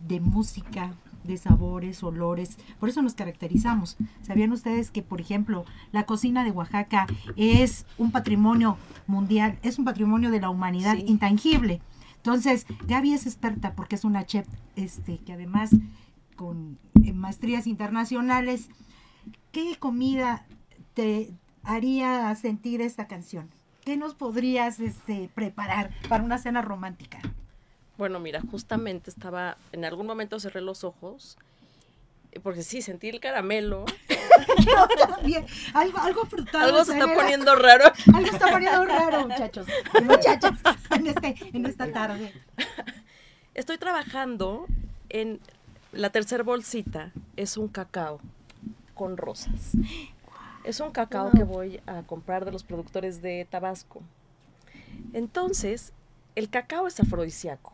de 0.08 0.18
música, 0.18 0.94
de 1.22 1.36
sabores, 1.36 2.02
olores, 2.02 2.58
por 2.80 2.88
eso 2.88 3.02
nos 3.02 3.14
caracterizamos. 3.14 3.98
¿Sabían 4.22 4.50
ustedes 4.50 4.90
que, 4.90 5.02
por 5.04 5.20
ejemplo, 5.20 5.64
la 5.92 6.06
cocina 6.06 6.42
de 6.42 6.50
Oaxaca 6.50 7.06
es 7.36 7.86
un 7.98 8.10
patrimonio 8.10 8.76
mundial, 9.06 9.60
es 9.62 9.78
un 9.78 9.84
patrimonio 9.84 10.32
de 10.32 10.40
la 10.40 10.50
humanidad 10.50 10.96
Sí. 10.96 11.04
intangible? 11.06 11.80
Entonces, 12.20 12.66
Gaby 12.87 13.14
es 13.14 13.26
experta 13.26 13.74
porque 13.74 13.94
es 13.94 14.04
una 14.04 14.26
chef 14.26 14.46
este, 14.76 15.18
que 15.18 15.33
además 15.33 15.70
con 16.37 16.78
maestrías 17.14 17.66
internacionales, 17.66 18.68
¿qué 19.52 19.76
comida 19.78 20.46
te 20.94 21.33
haría 21.62 22.35
sentir 22.35 22.83
esta 22.83 23.06
canción? 23.06 23.48
¿Qué 23.85 23.96
nos 23.96 24.14
podrías 24.14 24.80
este, 24.80 25.30
preparar 25.35 25.90
para 26.09 26.22
una 26.22 26.37
cena 26.37 26.61
romántica? 26.61 27.20
Bueno, 27.96 28.20
mira, 28.20 28.42
justamente 28.50 29.11
estaba, 29.11 29.56
en 29.72 29.85
algún 29.85 30.06
momento 30.06 30.40
cerré 30.40 30.61
los 30.61 30.85
ojos, 30.85 31.38
porque 32.43 32.62
sí, 32.62 32.83
sentí 32.83 33.09
el 33.09 33.21
caramelo. 33.21 33.85
Yo 34.66 35.07
también. 35.09 35.47
Algo, 35.75 35.99
algo 35.99 36.25
frutado. 36.27 36.64
Algo 36.64 36.85
se 36.85 36.93
está 36.93 37.12
poniendo 37.12 37.55
raro. 37.57 37.93
Algo 38.14 38.31
está 38.31 38.51
poniendo 38.51 38.85
raro, 38.85 39.27
muchachos. 39.29 39.66
y 39.99 40.05
Muchachas, 40.05 40.53
en, 40.90 41.07
este, 41.07 41.35
en 41.53 41.66
esta 41.66 41.90
tarde. 41.90 42.33
Estoy 43.55 43.79
trabajando 43.79 44.66
en 45.09 45.40
la 45.93 46.11
tercera 46.11 46.43
bolsita, 46.45 47.12
es 47.37 47.57
un 47.57 47.69
cacao 47.69 48.21
con 48.95 49.16
rosas. 49.16 49.73
Es 50.62 50.79
un 50.81 50.93
cacao 50.93 51.31
que 51.33 51.43
voy 51.43 51.81
a 51.87 52.03
comprar 52.03 52.45
de 52.45 52.53
los 52.53 52.64
productores 52.64 53.23
de 53.23 53.47
Tabasco. 53.51 54.03
Entonces, 55.12 55.93
el 56.37 56.49
cacao 56.49 56.87
es 56.87 57.01
afrodisíaco. 57.01 57.73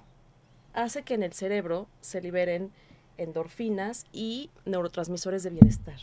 Hace 0.72 1.02
que 1.02 1.14
en 1.14 1.22
el 1.22 1.32
cerebro 1.32 1.88
se 2.00 2.20
liberen 2.20 2.70
endorfinas 3.18 4.06
y 4.12 4.50
neurotransmisores 4.64 5.42
de 5.42 5.50
bienestar. 5.50 5.98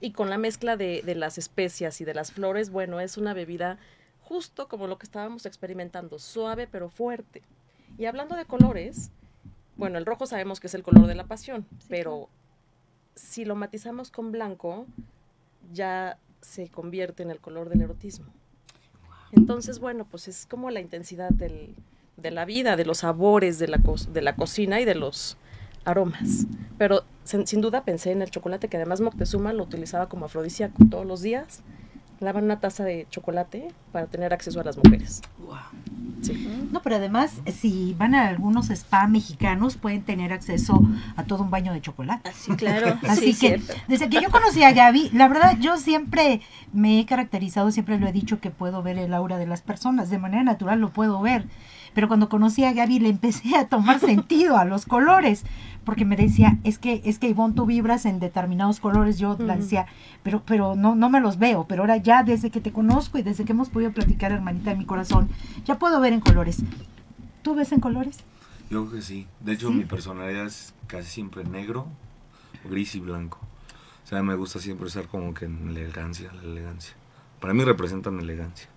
Y 0.00 0.12
con 0.12 0.30
la 0.30 0.38
mezcla 0.38 0.76
de, 0.76 1.02
de 1.02 1.14
las 1.14 1.38
especias 1.38 2.00
y 2.00 2.04
de 2.04 2.14
las 2.14 2.32
flores, 2.32 2.70
bueno, 2.70 3.00
es 3.00 3.16
una 3.16 3.34
bebida 3.34 3.78
justo 4.22 4.68
como 4.68 4.86
lo 4.86 4.98
que 4.98 5.06
estábamos 5.06 5.46
experimentando, 5.46 6.18
suave 6.18 6.66
pero 6.66 6.88
fuerte. 6.88 7.42
Y 7.96 8.04
hablando 8.04 8.36
de 8.36 8.44
colores, 8.44 9.10
bueno, 9.76 9.98
el 9.98 10.06
rojo 10.06 10.26
sabemos 10.26 10.60
que 10.60 10.66
es 10.68 10.74
el 10.74 10.82
color 10.82 11.06
de 11.06 11.14
la 11.14 11.24
pasión, 11.24 11.66
pero 11.88 12.28
si 13.14 13.44
lo 13.44 13.56
matizamos 13.56 14.10
con 14.10 14.30
blanco, 14.30 14.86
ya 15.72 16.18
se 16.40 16.68
convierte 16.68 17.22
en 17.22 17.30
el 17.30 17.40
color 17.40 17.68
del 17.68 17.82
erotismo. 17.82 18.26
Entonces, 19.32 19.80
bueno, 19.80 20.06
pues 20.08 20.28
es 20.28 20.46
como 20.46 20.70
la 20.70 20.80
intensidad 20.80 21.30
del- 21.30 21.74
de 22.16 22.30
la 22.30 22.44
vida, 22.44 22.76
de 22.76 22.84
los 22.84 22.98
sabores 22.98 23.58
de 23.58 23.68
la, 23.68 23.78
de 24.10 24.22
la 24.22 24.36
cocina 24.36 24.80
y 24.80 24.84
de 24.84 24.94
los 24.94 25.36
aromas. 25.88 26.46
Pero 26.76 27.04
sin, 27.24 27.46
sin 27.46 27.60
duda 27.60 27.82
pensé 27.82 28.12
en 28.12 28.22
el 28.22 28.30
chocolate, 28.30 28.68
que 28.68 28.76
además 28.76 29.00
Moctezuma 29.00 29.52
lo 29.52 29.64
utilizaba 29.64 30.08
como 30.08 30.26
afrodisíaco 30.26 30.84
todos 30.90 31.06
los 31.06 31.22
días. 31.22 31.62
Lavan 32.20 32.44
una 32.44 32.58
taza 32.58 32.82
de 32.82 33.06
chocolate 33.10 33.68
para 33.92 34.06
tener 34.06 34.32
acceso 34.32 34.60
a 34.60 34.64
las 34.64 34.76
mujeres. 34.76 35.22
Sí. 36.20 36.68
No, 36.72 36.82
pero 36.82 36.96
además, 36.96 37.32
si 37.46 37.94
van 37.96 38.16
a 38.16 38.26
algunos 38.26 38.70
spa 38.70 39.06
mexicanos, 39.06 39.76
pueden 39.76 40.02
tener 40.02 40.32
acceso 40.32 40.82
a 41.14 41.22
todo 41.22 41.44
un 41.44 41.50
baño 41.50 41.72
de 41.72 41.80
chocolate. 41.80 42.28
Así, 42.30 42.56
claro. 42.56 42.98
Así 43.08 43.32
sí, 43.32 43.40
que, 43.40 43.58
cierto. 43.58 43.72
desde 43.86 44.08
que 44.08 44.20
yo 44.20 44.30
conocí 44.30 44.64
a 44.64 44.72
Gaby, 44.72 45.10
la 45.12 45.28
verdad, 45.28 45.58
yo 45.60 45.76
siempre 45.76 46.40
me 46.72 46.98
he 46.98 47.06
caracterizado, 47.06 47.70
siempre 47.70 48.00
lo 48.00 48.08
he 48.08 48.12
dicho, 48.12 48.40
que 48.40 48.50
puedo 48.50 48.82
ver 48.82 48.98
el 48.98 49.14
aura 49.14 49.38
de 49.38 49.46
las 49.46 49.62
personas. 49.62 50.10
De 50.10 50.18
manera 50.18 50.42
natural 50.42 50.80
lo 50.80 50.90
puedo 50.90 51.20
ver. 51.20 51.44
Pero 51.94 52.08
cuando 52.08 52.28
conocí 52.28 52.64
a 52.64 52.72
Gaby, 52.72 52.98
le 52.98 53.08
empecé 53.10 53.56
a 53.56 53.68
tomar 53.68 54.00
sentido 54.00 54.56
a 54.56 54.64
los 54.64 54.86
colores. 54.86 55.44
Porque 55.88 56.04
me 56.04 56.16
decía, 56.16 56.58
es 56.64 56.78
que, 56.78 57.00
es 57.06 57.18
que 57.18 57.30
Ivonne, 57.30 57.54
tú 57.54 57.64
vibras 57.64 58.04
en 58.04 58.20
determinados 58.20 58.78
colores. 58.78 59.18
Yo 59.18 59.38
la 59.38 59.54
Ujú. 59.54 59.62
decía, 59.62 59.86
pero, 60.22 60.42
pero 60.44 60.76
no, 60.76 60.94
no 60.94 61.08
me 61.08 61.18
los 61.18 61.38
veo. 61.38 61.64
Pero 61.66 61.82
ahora 61.84 61.96
ya, 61.96 62.22
desde 62.22 62.50
que 62.50 62.60
te 62.60 62.72
conozco 62.72 63.16
y 63.16 63.22
desde 63.22 63.46
que 63.46 63.52
hemos 63.52 63.70
podido 63.70 63.90
platicar, 63.90 64.30
hermanita 64.30 64.68
de 64.68 64.76
mi 64.76 64.84
corazón, 64.84 65.30
ya 65.64 65.78
puedo 65.78 65.98
ver 65.98 66.12
en 66.12 66.20
colores. 66.20 66.62
¿Tú 67.40 67.54
ves 67.54 67.72
en 67.72 67.80
colores? 67.80 68.18
Yo 68.68 68.84
creo 68.84 68.90
que 68.96 69.00
sí. 69.00 69.26
De 69.40 69.52
hecho, 69.54 69.68
¿Sí? 69.68 69.76
mi 69.76 69.86
personalidad 69.86 70.44
es 70.44 70.74
casi 70.88 71.08
siempre 71.08 71.42
negro, 71.44 71.86
gris 72.68 72.94
y 72.94 73.00
blanco. 73.00 73.38
O 74.04 74.06
sea, 74.06 74.22
me 74.22 74.34
gusta 74.34 74.58
siempre 74.58 74.90
ser 74.90 75.06
como 75.06 75.32
que 75.32 75.46
en 75.46 75.70
elegancia, 75.70 76.30
la 76.34 76.42
elegancia. 76.42 76.92
Para 77.40 77.54
mí 77.54 77.64
representan 77.64 78.20
elegancia. 78.20 78.68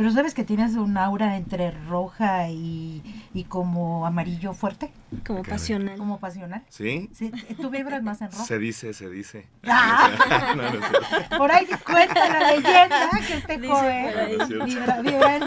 Pero 0.00 0.12
sabes 0.12 0.32
que 0.32 0.44
tienes 0.44 0.76
un 0.76 0.96
aura 0.96 1.36
entre 1.36 1.72
roja 1.72 2.48
y, 2.48 3.02
y 3.34 3.44
como 3.44 4.06
amarillo 4.06 4.54
fuerte, 4.54 4.90
Como 5.26 5.42
pasional. 5.42 5.98
como 5.98 6.18
pasional. 6.18 6.64
¿Sí? 6.70 7.10
Sí, 7.12 7.30
tú 7.60 7.68
vibras 7.68 8.02
más 8.02 8.22
en 8.22 8.30
rojo. 8.32 8.46
Se 8.46 8.58
dice, 8.58 8.94
se 8.94 9.10
dice. 9.10 9.46
Ah. 9.68 10.54
No, 10.56 10.72
no. 10.72 11.36
Por 11.36 11.52
ahí 11.52 11.66
cuenta 11.84 12.28
la 12.30 12.50
leyenda 12.52 13.10
que 13.26 13.34
este 13.34 13.68
joven 13.68 14.64
vibra, 14.64 15.02
vibra 15.02 15.36
en, 15.36 15.44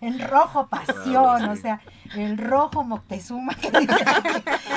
en 0.00 0.28
rojo 0.28 0.66
pasión, 0.66 1.42
Ah, 1.44 1.52
o 1.52 1.56
sea, 1.56 1.80
el 2.16 2.38
rojo 2.38 2.82
Moctezuma 2.82 3.54
que 3.54 3.70
dice, 3.70 3.94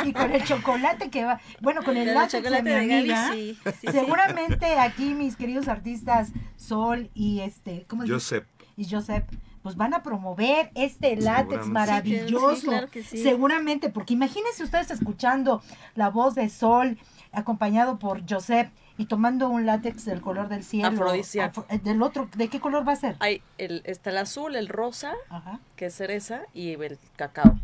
y 0.06 0.14
con 0.14 0.32
el 0.32 0.44
chocolate 0.44 1.10
que 1.10 1.26
va, 1.26 1.40
bueno, 1.62 1.82
con 1.82 1.98
el 1.98 2.14
látex 2.14 2.32
de 2.34 2.40
chocolate 2.44 2.64
mi 2.64 2.70
de 2.70 2.88
Gaby, 2.88 3.12
amiga, 3.12 3.32
sí, 3.34 3.60
seguramente 3.92 4.78
aquí 4.80 5.16
mis 5.16 5.36
queridos 5.36 5.68
artistas 5.68 6.32
Sol 6.58 7.10
y 7.16 7.40
este, 7.40 7.86
¿cómo 7.88 8.06
se 8.06 8.14
dice? 8.14 8.46
Y 8.78 8.90
Joseph, 8.90 9.24
pues 9.64 9.76
van 9.78 9.94
a 9.94 10.04
promover 10.04 10.70
este 10.76 11.16
látex 11.16 11.68
maravilloso. 11.68 12.56
Sí, 12.56 12.56
que- 12.56 12.62
sí, 12.62 12.68
claro 12.68 12.90
que 12.90 13.04
sí. 13.04 13.24
Seguramente, 13.24 13.90
porque 13.90 14.14
imagínense 14.14 14.64
ustedes 14.64 14.92
escuchando 14.92 15.62
la 15.96 16.10
voz 16.10 16.36
de 16.36 16.50
Sol 16.50 16.98
acompañado 17.32 17.98
por 18.00 18.22
Joseph 18.30 18.70
y 18.98 19.06
tomando 19.06 19.50
un 19.50 19.66
látex 19.66 20.06
del 20.06 20.22
color 20.22 20.48
del 20.50 20.64
cielo. 20.64 20.88
Afrodisíaco. 20.90 21.62
afro- 21.62 21.76
eh, 21.76 21.80
del 21.80 22.02
otro, 22.02 22.30
¿de 22.36 22.48
qué 22.50 22.60
color 22.60 22.88
va 22.88 22.94
a 22.94 22.96
ser? 22.96 23.16
Hay 23.20 23.42
el, 23.58 23.82
está 23.86 24.10
el 24.10 24.18
azul, 24.18 24.56
el 24.56 24.68
rosa, 24.70 25.14
Ajá. 25.30 25.60
que 25.76 25.88
es 25.88 25.94
cereza, 25.96 26.42
y 26.54 26.72
el 26.74 26.98
cacao. 27.16 27.58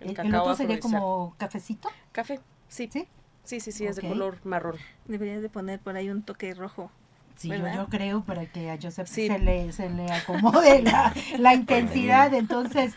El, 0.00 0.08
el 0.10 0.14
cacao 0.14 0.42
otro 0.42 0.56
sería 0.56 0.80
como 0.80 1.34
cafecito. 1.38 1.88
Café, 2.12 2.40
sí. 2.68 2.88
¿Sí? 2.92 3.06
Sí, 3.44 3.60
sí, 3.60 3.72
sí, 3.72 3.86
es 3.86 3.96
de 3.96 4.08
color 4.08 4.38
marrón. 4.44 4.76
Deberías 5.06 5.42
de 5.42 5.48
poner 5.48 5.78
por 5.78 5.96
ahí 5.96 6.08
un 6.10 6.22
toque 6.22 6.54
rojo. 6.54 6.90
Sí, 7.36 7.48
yo, 7.48 7.56
yo 7.74 7.86
creo 7.88 8.22
para 8.22 8.46
que 8.46 8.70
a 8.70 8.78
Joseph 8.80 9.08
Sí. 9.08 9.26
se, 9.26 9.38
le, 9.38 9.72
se 9.72 9.90
le 9.90 10.10
acomode 10.10 10.82
la, 10.84 11.12
la 11.38 11.54
intensidad. 11.54 12.32
Entonces, 12.34 12.94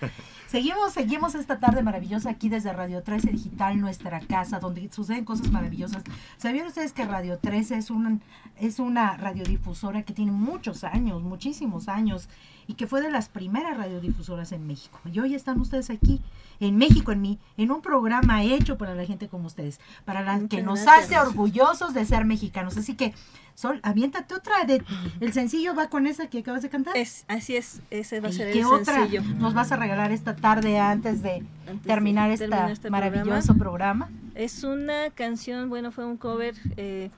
Seguimos, 0.48 0.94
seguimos 0.94 1.36
esta 1.36 1.60
tarde 1.60 1.84
maravillosa 1.84 2.30
aquí 2.30 2.48
desde 2.48 2.72
Radio 2.72 3.04
13 3.04 3.32
Digital, 3.32 3.82
nuestra 3.82 4.22
casa, 4.22 4.60
donde 4.62 4.90
suceden 4.90 5.26
cosas 5.26 5.52
maravillosas. 5.52 6.04
¿Sabían 6.38 6.68
ustedes 6.68 6.94
que 6.94 7.04
Radio 7.04 7.38
13 7.38 7.76
es 7.76 7.90
una, 7.90 8.18
es 8.56 8.80
una 8.80 9.18
radiodifusora 9.18 10.04
que 10.04 10.14
tiene 10.14 10.32
muchos 10.32 10.86
años, 10.86 11.22
muchísimos 11.22 11.90
años, 11.90 12.30
y 12.68 12.74
que 12.74 12.88
fue 12.88 13.02
de 13.02 13.10
las 13.10 13.30
primeras 13.30 13.78
radiodifusoras 13.78 14.52
en 14.52 14.68
México? 14.68 15.00
Y 15.12 15.20
hoy 15.20 15.34
están 15.34 15.60
ustedes 15.60 15.90
aquí, 15.90 16.22
en 16.60 16.78
México, 16.78 17.12
en 17.12 17.22
mí, 17.22 17.40
en 17.58 17.72
un 17.72 17.82
programa 17.82 18.44
hecho 18.44 18.78
para 18.78 18.94
la 18.94 19.06
gente 19.06 19.28
como 19.28 19.48
ustedes, 19.48 19.80
para 20.06 20.22
la 20.22 20.48
que 20.48 20.62
nos 20.62 20.88
hace 20.88 21.18
orgullosos 21.18 21.94
de 21.94 22.06
ser 22.06 22.26
mexicanos. 22.26 22.78
Así 22.78 22.96
que 22.96 23.14
Sol, 23.58 23.80
aviéntate 23.82 24.36
otra 24.36 24.66
de 24.66 24.84
el 25.20 25.34
sencillo 25.34 25.74
va 25.74 25.90
con 25.90 26.06
esa 26.06 26.28
que 26.28 26.38
acabas 26.40 26.62
de 26.62 26.70
cantar. 26.70 26.96
Es, 26.96 27.26
así 27.28 27.56
es, 27.56 27.82
ese 27.90 28.20
va 28.20 28.30
a 28.30 28.32
ser 28.32 28.50
el 28.50 28.64
otra 28.66 29.08
nos 29.40 29.56
vas 29.56 29.72
a 29.72 29.78
regalar 29.78 30.12
esta 30.12 30.36
tarde 30.36 30.78
antes 30.78 31.24
de 31.24 31.44
terminar 31.84 32.30
este 32.30 32.92
maravilloso 32.92 33.58
programa? 33.58 34.12
Es 34.36 34.64
una 34.64 35.10
canción, 35.10 35.70
bueno, 35.70 35.92
fue 35.92 36.06
un 36.06 36.18
cover, 36.18 36.54
eh, 36.76 37.10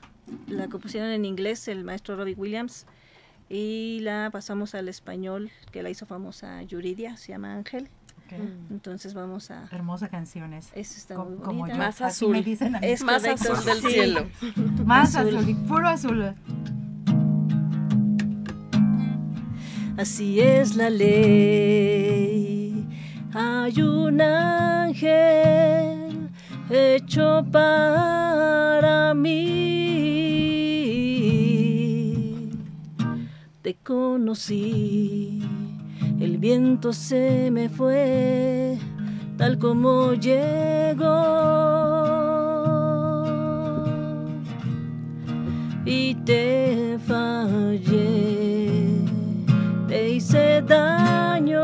la 0.48 0.70
compusieron 0.70 1.10
en 1.10 1.26
inglés 1.26 1.68
el 1.68 1.84
maestro 1.84 2.16
Robbie 2.16 2.36
Williams 2.36 2.86
y 3.50 4.00
la 4.02 4.30
pasamos 4.32 4.76
al 4.76 4.88
español, 4.88 5.52
que 5.72 5.84
la 5.84 5.90
hizo 5.90 6.06
famosa 6.06 6.62
Yuridia, 6.64 7.18
se 7.18 7.34
llama 7.34 7.56
Ángel. 7.56 7.90
Mm. 8.38 8.74
Entonces 8.74 9.16
vamos 9.16 9.50
a... 9.52 9.68
Hermosa 9.72 10.10
canciones. 10.10 10.72
Eso 10.76 10.98
está 10.98 11.18
muy 11.18 11.38
Como 11.40 11.66
más 11.66 12.02
azul. 12.02 12.36
es 12.82 13.04
más 13.04 13.26
azul 13.26 13.66
del 13.66 13.82
cielo. 13.82 14.28
Más 14.86 15.16
azul. 15.16 15.56
puro 15.68 15.88
azul. 15.88 16.36
Así 19.98 20.40
es 20.40 20.76
la 20.76 20.90
ley. 20.90 22.88
Hay 23.34 23.82
un 23.82 24.22
ángel 24.22 26.30
hecho 26.70 27.46
para 27.52 29.14
mí. 29.14 29.89
Te 33.70 33.78
conocí 33.84 35.44
el 36.20 36.40
viento 36.40 36.92
se 36.92 37.52
me 37.52 37.70
fue 37.70 38.80
tal 39.38 39.60
como 39.60 40.14
llegó. 40.14 41.06
Y 45.86 46.16
te 46.26 46.98
fallé, 47.06 48.72
te 49.88 50.10
hice 50.14 50.64
daño, 50.64 51.62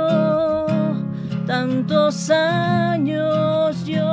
tantos 1.47 2.29
años 2.29 3.83
yo. 3.83 4.05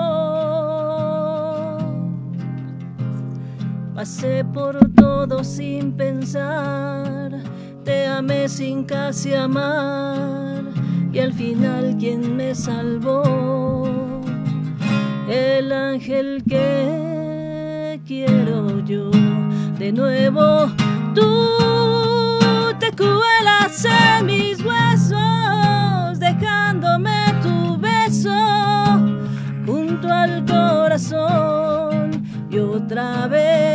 Pasé 3.95 4.47
por 4.47 4.79
todo 4.95 5.45
sin 5.45 5.93
pensar 5.93 7.02
sin 8.47 8.85
casi 8.85 9.35
amar 9.35 10.63
y 11.13 11.19
al 11.19 11.33
final 11.33 11.97
quien 11.99 12.37
me 12.37 12.55
salvó, 12.55 14.13
el 15.29 15.73
ángel 15.73 16.43
que 16.47 18.01
quiero 18.07 18.85
yo. 18.85 19.11
De 19.79 19.93
nuevo 19.93 20.71
tú 21.15 21.59
te 22.79 22.93
cuelas 22.93 23.85
en 23.85 24.27
mis 24.27 24.63
huesos, 24.63 26.19
dejándome 26.19 27.35
tu 27.43 27.79
beso 27.79 28.37
junto 29.67 30.09
al 30.13 30.45
corazón 30.45 32.11
y 32.51 32.59
otra 32.59 33.27
vez 33.27 33.72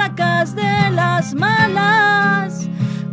sacas 0.00 0.54
de 0.54 0.90
las 0.92 1.34
malas 1.34 2.66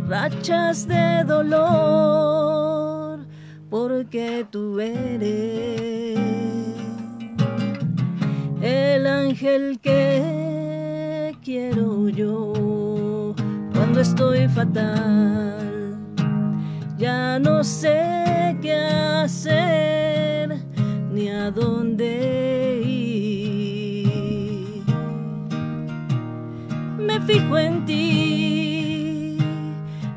rachas 0.08 0.88
de 0.88 1.22
dolor, 1.24 3.20
porque 3.68 4.46
tú 4.50 4.80
eres 4.80 6.18
el 8.62 9.06
ángel 9.06 9.78
que 9.82 11.36
quiero 11.44 12.08
yo 12.08 13.34
cuando 13.74 14.00
estoy 14.00 14.48
fatal. 14.48 15.98
Ya 16.96 17.38
no 17.38 17.62
sé 17.62 18.56
qué 18.62 18.76
hacer 19.24 20.56
ni 21.12 21.28
a 21.28 21.50
dónde 21.50 21.77
fijo 27.28 27.58
en 27.58 27.84
ti 27.84 29.36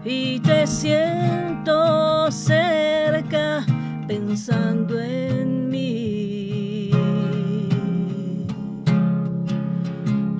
y 0.06 0.40
te 0.40 0.66
siento 0.66 2.32
cerca 2.32 3.66
pensando 4.08 4.98
en 4.98 5.70
mí. 5.70 6.92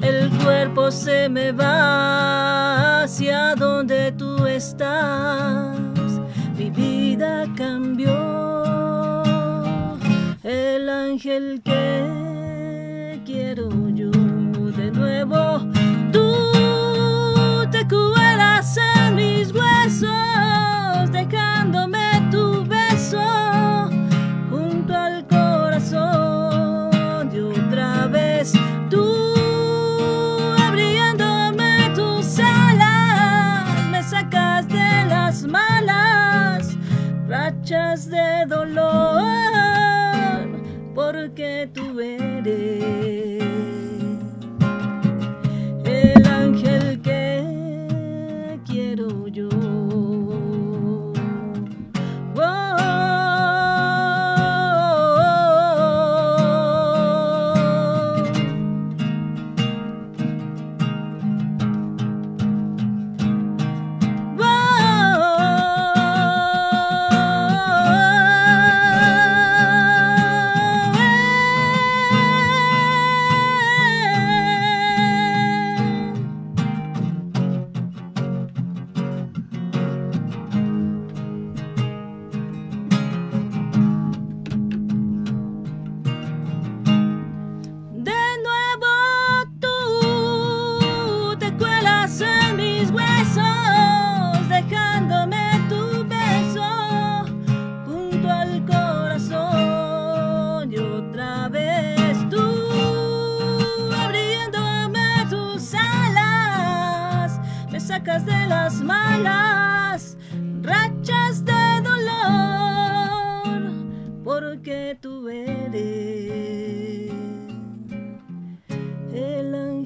El 0.02 0.30
cuerpo 0.42 0.90
se 0.92 1.28
me 1.28 1.52
va 1.52 3.04
hacia 3.04 3.54
donde 3.56 4.14
tú 4.14 4.46
estás, 4.46 5.78
mi 6.58 6.70
vida 6.70 7.48
cambió. 7.58 8.16
El 10.42 10.90
ángel 10.90 11.61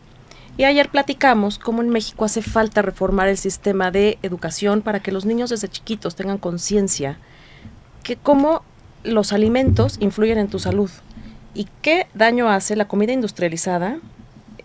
Y 0.58 0.64
ayer 0.64 0.90
platicamos 0.90 1.60
cómo 1.60 1.84
en 1.84 1.90
México 1.90 2.26
hace 2.26 2.42
falta 2.42 2.82
reformar 2.82 3.28
el 3.28 3.38
sistema 3.38 3.92
de 3.92 4.18
educación 4.24 4.82
para 4.82 5.00
que 5.00 5.12
los 5.12 5.26
niños 5.26 5.52
desde 5.52 5.70
chiquitos 5.70 6.16
tengan 6.16 6.40
conciencia 6.40 7.20
que 8.06 8.16
cómo 8.18 8.62
los 9.04 9.34
alimentos 9.34 9.98
influyen 10.00 10.38
en 10.38 10.48
tu 10.48 10.60
salud 10.60 10.92
y 11.56 11.68
qué 11.82 12.08
daño 12.14 12.50
hace 12.50 12.76
la 12.76 12.88
comida 12.88 13.14
industrializada 13.14 13.98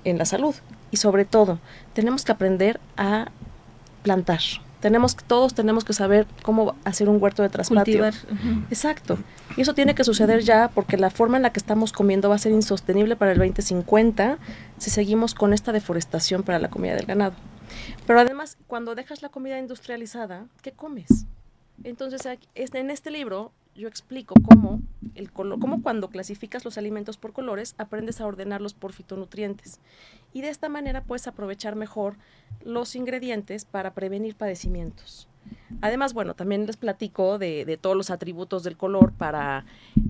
en 0.05 0.19
la 0.19 0.27
salud. 0.27 0.55
Y 0.91 0.99
sobre 0.99 1.25
todo, 1.25 1.59
tenemos 1.95 2.25
que 2.25 2.33
aprender 2.33 2.81
a 2.99 3.31
plantar. 4.03 4.41
Tenemos, 4.81 5.17
todos 5.17 5.55
tenemos 5.55 5.85
que 5.85 5.95
saber 5.95 6.27
cómo 6.43 6.75
hacer 6.85 7.09
un 7.09 7.23
huerto 7.23 7.43
de 7.43 7.49
traspatio. 7.49 8.05
Exacto. 8.71 9.19
Y 9.57 9.63
eso 9.63 9.73
tiene 9.73 9.95
que 9.95 10.05
suceder 10.05 10.43
ya 10.43 10.69
porque 10.75 10.99
la 10.99 11.09
forma 11.09 11.39
en 11.39 11.43
la 11.43 11.51
que 11.51 11.61
estamos 11.61 11.93
comiendo 11.93 12.29
va 12.29 12.35
a 12.35 12.39
ser 12.39 12.53
insostenible 12.53 13.17
para 13.17 13.33
el 13.33 13.39
2050 13.39 14.37
si 14.77 14.91
seguimos 14.91 15.35
con 15.35 15.55
esta 15.55 15.73
deforestación 15.73 16.43
para 16.43 16.59
la 16.59 16.69
comida 16.69 16.95
del 16.95 17.07
ganado. 17.07 17.35
Pero 18.07 18.21
además, 18.21 18.59
cuando 18.67 18.95
dejas 18.95 19.23
la 19.23 19.31
comida 19.31 19.59
industrializada, 19.59 20.45
¿qué 20.61 20.73
comes? 20.73 21.27
Entonces, 21.85 22.27
en 22.55 22.91
este 22.91 23.11
libro 23.11 23.53
yo 23.75 23.89
explico 23.89 24.35
cómo, 24.43 24.81
el 25.15 25.31
color, 25.31 25.59
cómo 25.59 25.83
cuando 25.83 26.09
clasificas 26.09 26.65
los 26.65 26.77
alimentos 26.77 27.17
por 27.17 27.33
colores, 27.33 27.75
aprendes 27.79 28.21
a 28.21 28.27
ordenarlos 28.27 28.75
por 28.75 28.93
fitonutrientes. 28.93 29.81
Y 30.33 30.43
de 30.43 30.49
esta 30.49 30.69
manera 30.69 31.03
puedes 31.03 31.27
aprovechar 31.27 31.77
mejor 31.77 32.17
los 32.65 32.95
ingredientes 32.95 33.65
para 33.65 33.95
prevenir 33.95 34.35
padecimientos. 34.35 35.29
Además, 35.81 36.13
bueno, 36.13 36.35
también 36.35 36.67
les 36.67 36.77
platico 36.77 37.39
de, 37.39 37.79
todos 37.81 37.97
los 37.97 38.11
atributos 38.11 38.63
del 38.63 38.77
color 38.77 39.13
para 39.13 39.65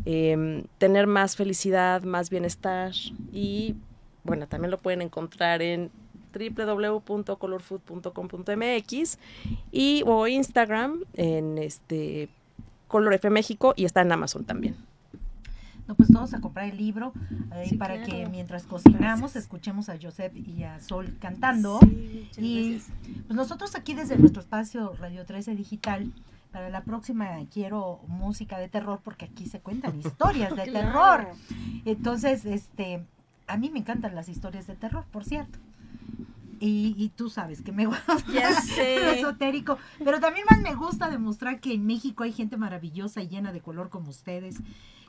em, 0.05 0.65
tener 0.79 1.07
más 1.07 1.37
felicidad, 1.37 2.03
más 2.03 2.31
bienestar 2.31 2.93
y, 3.33 3.77
bueno, 4.25 4.49
también 4.49 4.71
lo 4.71 4.79
pueden 4.79 5.03
encontrar 5.03 5.63
en 5.63 5.91
www.colorfood.com.mx 6.33 9.19
y 9.73 10.03
o 10.07 10.27
Instagram 10.27 11.05
en 11.15 11.59
este 11.59 12.29
Color 12.89 13.15
F 13.15 13.31
México 13.31 13.73
y 13.77 13.85
está 13.85 14.03
en 14.03 14.11
Amazon 14.13 14.45
también. 14.45 14.77
No, 15.91 15.97
pues 15.97 16.13
todos 16.13 16.35
a 16.35 16.41
comprar 16.41 16.67
el 16.67 16.77
libro 16.77 17.13
eh, 17.53 17.77
para 17.77 18.05
que 18.05 18.29
mientras 18.29 18.63
cocinamos 18.63 19.35
escuchemos 19.35 19.89
a 19.89 19.99
Joseph 20.01 20.33
y 20.37 20.63
a 20.63 20.79
Sol 20.79 21.17
cantando. 21.21 21.81
y 22.37 22.81
pues 23.27 23.37
nosotros 23.37 23.75
aquí 23.75 23.95
desde 23.95 24.17
nuestro 24.17 24.41
espacio 24.41 24.95
Radio 25.01 25.27
13 25.27 25.57
Digital, 25.57 26.13
para 26.53 26.71
la 26.71 26.83
próxima 26.83 27.27
quiero 27.53 28.01
música 28.07 28.59
de 28.59 28.69
terror 28.69 29.01
porque 29.03 29.25
aquí 29.25 29.47
se 29.47 29.61
cuentan 29.61 29.99
historias 29.99 30.55
de 30.55 30.71
terror. 30.71 31.27
Entonces, 31.85 32.45
este, 32.45 33.05
a 33.47 33.57
mí 33.57 33.71
me 33.71 33.81
encantan 33.81 34.15
las 34.15 34.29
historias 34.29 34.67
de 34.67 34.77
terror, 34.77 35.05
por 35.11 35.25
cierto. 35.25 35.59
Y, 36.63 37.11
tú 37.17 37.31
sabes 37.31 37.63
que 37.63 37.73
me 37.73 37.87
gusta 37.87 38.17
esotérico, 39.17 39.79
pero 40.05 40.21
también 40.21 40.45
más 40.51 40.61
me 40.61 40.75
gusta 40.75 41.09
demostrar 41.09 41.59
que 41.59 41.73
en 41.73 41.87
México 41.87 42.23
hay 42.23 42.33
gente 42.33 42.59
maravillosa 42.59 43.23
y 43.23 43.29
llena 43.29 43.51
de 43.51 43.63
color 43.63 43.89
como 43.89 44.11
ustedes, 44.11 44.57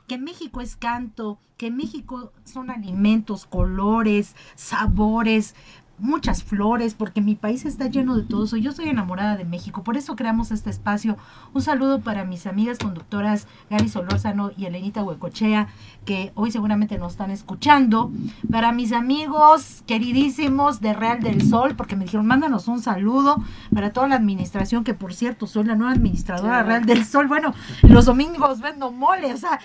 que 0.06 0.16
México 0.16 0.62
es 0.62 0.76
canto, 0.76 1.38
que 1.58 1.70
México 1.70 2.32
son 2.44 2.70
alimentos, 2.70 3.44
colores, 3.44 4.34
sabores, 4.54 5.54
muchas 5.98 6.42
flores, 6.42 6.94
porque 6.94 7.20
mi 7.20 7.34
país 7.34 7.64
está 7.64 7.86
lleno 7.86 8.16
de 8.16 8.24
todo 8.24 8.44
eso. 8.44 8.56
Yo 8.56 8.70
estoy 8.70 8.88
enamorada 8.88 9.36
de 9.36 9.44
México, 9.44 9.82
por 9.82 9.96
eso 9.96 10.16
creamos 10.16 10.50
este 10.50 10.70
espacio. 10.70 11.16
Un 11.54 11.62
saludo 11.62 12.00
para 12.00 12.24
mis 12.24 12.46
amigas 12.46 12.78
conductoras 12.78 13.46
Gaby 13.70 13.88
Solórzano 13.88 14.50
y 14.56 14.66
Elenita 14.66 15.04
Huecochea, 15.04 15.68
que 16.04 16.32
hoy 16.34 16.50
seguramente 16.50 16.98
nos 16.98 17.12
están 17.12 17.30
escuchando. 17.30 18.10
Para 18.50 18.72
mis 18.72 18.92
amigos 18.92 19.82
queridísimos 19.86 20.80
de 20.80 20.92
Real 20.92 21.20
del 21.20 21.48
Sol, 21.48 21.74
porque 21.76 21.96
me 21.96 22.04
dijeron, 22.04 22.26
mándanos 22.26 22.68
un 22.68 22.80
saludo. 22.80 23.42
Para 23.74 23.92
toda 23.92 24.08
la 24.08 24.16
administración, 24.16 24.84
que 24.84 24.94
por 24.94 25.14
cierto, 25.14 25.46
soy 25.46 25.64
la 25.64 25.76
nueva 25.76 25.92
administradora 25.92 26.62
Real 26.62 26.84
del 26.84 27.04
Sol. 27.04 27.28
Bueno, 27.28 27.54
los 27.82 28.06
domingos 28.06 28.60
vendo 28.60 28.90
mole, 28.90 29.32
o 29.32 29.36
sea, 29.36 29.60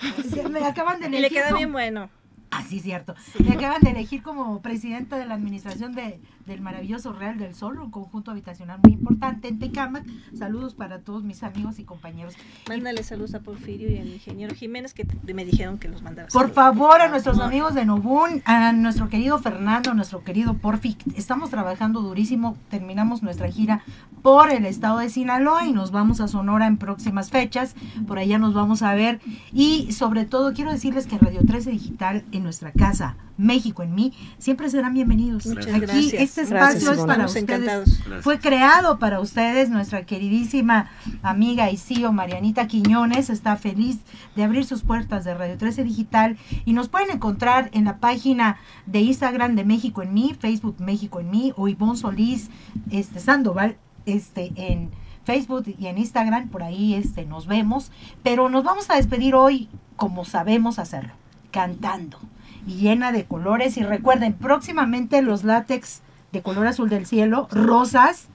me 0.49 0.63
acaban 0.65 0.99
de 0.99 1.07
elegir. 1.07 1.31
Y 1.31 1.33
le 1.35 1.41
queda 1.41 1.55
bien 1.55 1.71
bueno. 1.71 2.09
Así 2.57 2.79
ah, 2.79 2.83
cierto. 2.83 3.15
Me 3.39 3.51
acaban 3.51 3.81
de 3.81 3.91
elegir 3.91 4.23
como 4.23 4.61
presidenta 4.61 5.17
de 5.17 5.25
la 5.25 5.35
administración 5.35 5.93
de, 5.93 6.19
del 6.47 6.61
maravilloso 6.61 7.13
Real 7.13 7.37
del 7.37 7.53
Sol, 7.53 7.79
un 7.79 7.91
conjunto 7.91 8.31
habitacional 8.31 8.79
muy 8.83 8.93
importante 8.93 9.47
en 9.47 9.59
Tecámac. 9.59 10.03
Saludos 10.33 10.73
para 10.73 10.99
todos 11.01 11.23
mis 11.23 11.43
amigos 11.43 11.77
y 11.77 11.83
compañeros. 11.83 12.33
Mándale 12.67 13.03
saludos 13.03 13.35
a 13.35 13.41
Porfirio 13.41 13.89
y 13.91 13.99
al 13.99 14.07
ingeniero 14.07 14.55
Jiménez 14.55 14.95
que 14.95 15.05
me 15.33 15.45
dijeron 15.45 15.77
que 15.77 15.87
los 15.87 16.01
mandara. 16.01 16.29
Por 16.29 16.51
favor, 16.51 16.99
a 16.99 17.09
nuestros 17.09 17.39
amigos 17.39 17.75
de 17.75 17.85
Nobún, 17.85 18.41
a 18.45 18.71
nuestro 18.71 19.07
querido 19.07 19.37
Fernando, 19.37 19.91
a 19.91 19.93
nuestro 19.93 20.23
querido 20.23 20.55
Porfi. 20.55 20.97
Estamos 21.15 21.51
trabajando 21.51 22.01
durísimo. 22.01 22.57
Terminamos 22.69 23.21
nuestra 23.21 23.51
gira 23.51 23.83
por 24.23 24.49
el 24.49 24.65
estado 24.65 24.97
de 24.97 25.09
Sinaloa 25.09 25.67
y 25.67 25.73
nos 25.73 25.91
vamos 25.91 26.21
a 26.21 26.27
Sonora 26.27 26.65
en 26.65 26.77
próximas 26.77 27.29
fechas. 27.29 27.75
Por 28.07 28.17
allá 28.17 28.39
nos 28.39 28.55
vamos 28.55 28.81
a 28.81 28.95
ver. 28.95 29.19
Y 29.53 29.91
sobre 29.91 30.25
todo, 30.25 30.53
quiero 30.53 30.71
decirles 30.71 31.05
que 31.05 31.19
Radio 31.19 31.41
13 31.45 31.69
Digital 31.69 32.25
en 32.31 32.46
nuestra 32.47 32.71
casa, 32.71 33.17
México 33.35 33.83
en 33.83 33.93
mí, 33.93 34.13
siempre 34.37 34.69
serán 34.69 34.93
bienvenidos. 34.93 35.45
Muchas 35.47 35.67
Aquí 35.67 35.81
gracias. 35.81 36.13
este 36.13 36.41
espacio 36.43 36.93
es 36.93 36.99
para 37.01 37.25
ustedes. 37.25 37.99
Fue 38.21 38.39
creado 38.39 38.99
para 38.99 39.19
ustedes, 39.19 39.69
nuestra 39.69 40.05
queridísima 40.05 40.89
amiga 41.23 41.69
y 41.69 41.75
CEO 41.75 42.13
Marianita 42.13 42.65
Quiñones 42.67 43.29
está 43.29 43.57
feliz 43.57 43.97
de 44.37 44.45
abrir 44.45 44.63
sus 44.63 44.83
puertas 44.83 45.25
de 45.25 45.33
Radio 45.33 45.57
13 45.57 45.83
Digital 45.83 46.37
y 46.63 46.71
nos 46.71 46.87
pueden 46.87 47.11
encontrar 47.11 47.69
en 47.73 47.83
la 47.83 47.97
página 47.97 48.59
de 48.85 49.01
Instagram 49.01 49.57
de 49.57 49.65
México 49.65 50.01
en 50.01 50.13
mí, 50.13 50.33
Facebook 50.39 50.77
México 50.79 51.19
en 51.19 51.29
mí 51.29 51.51
o 51.57 51.67
Ivonne 51.67 51.97
Solís 51.97 52.49
este 52.91 53.19
Sandoval 53.19 53.75
este 54.05 54.53
en 54.55 54.91
Facebook 55.25 55.65
y 55.77 55.87
en 55.87 55.97
Instagram, 55.97 56.47
por 56.47 56.63
ahí 56.63 56.93
este 56.93 57.25
nos 57.25 57.45
vemos, 57.45 57.91
pero 58.23 58.47
nos 58.47 58.63
vamos 58.63 58.89
a 58.89 58.95
despedir 58.95 59.35
hoy 59.35 59.67
como 59.97 60.23
sabemos 60.23 60.79
hacerlo 60.79 61.11
cantando 61.51 62.19
llena 62.67 63.11
de 63.11 63.25
colores. 63.25 63.77
Y 63.77 63.83
recuerden, 63.83 64.33
próximamente 64.33 65.21
los 65.21 65.43
látex 65.43 66.01
de 66.31 66.41
color 66.41 66.67
azul 66.67 66.89
del 66.89 67.05
cielo, 67.05 67.47
rosas, 67.51 68.27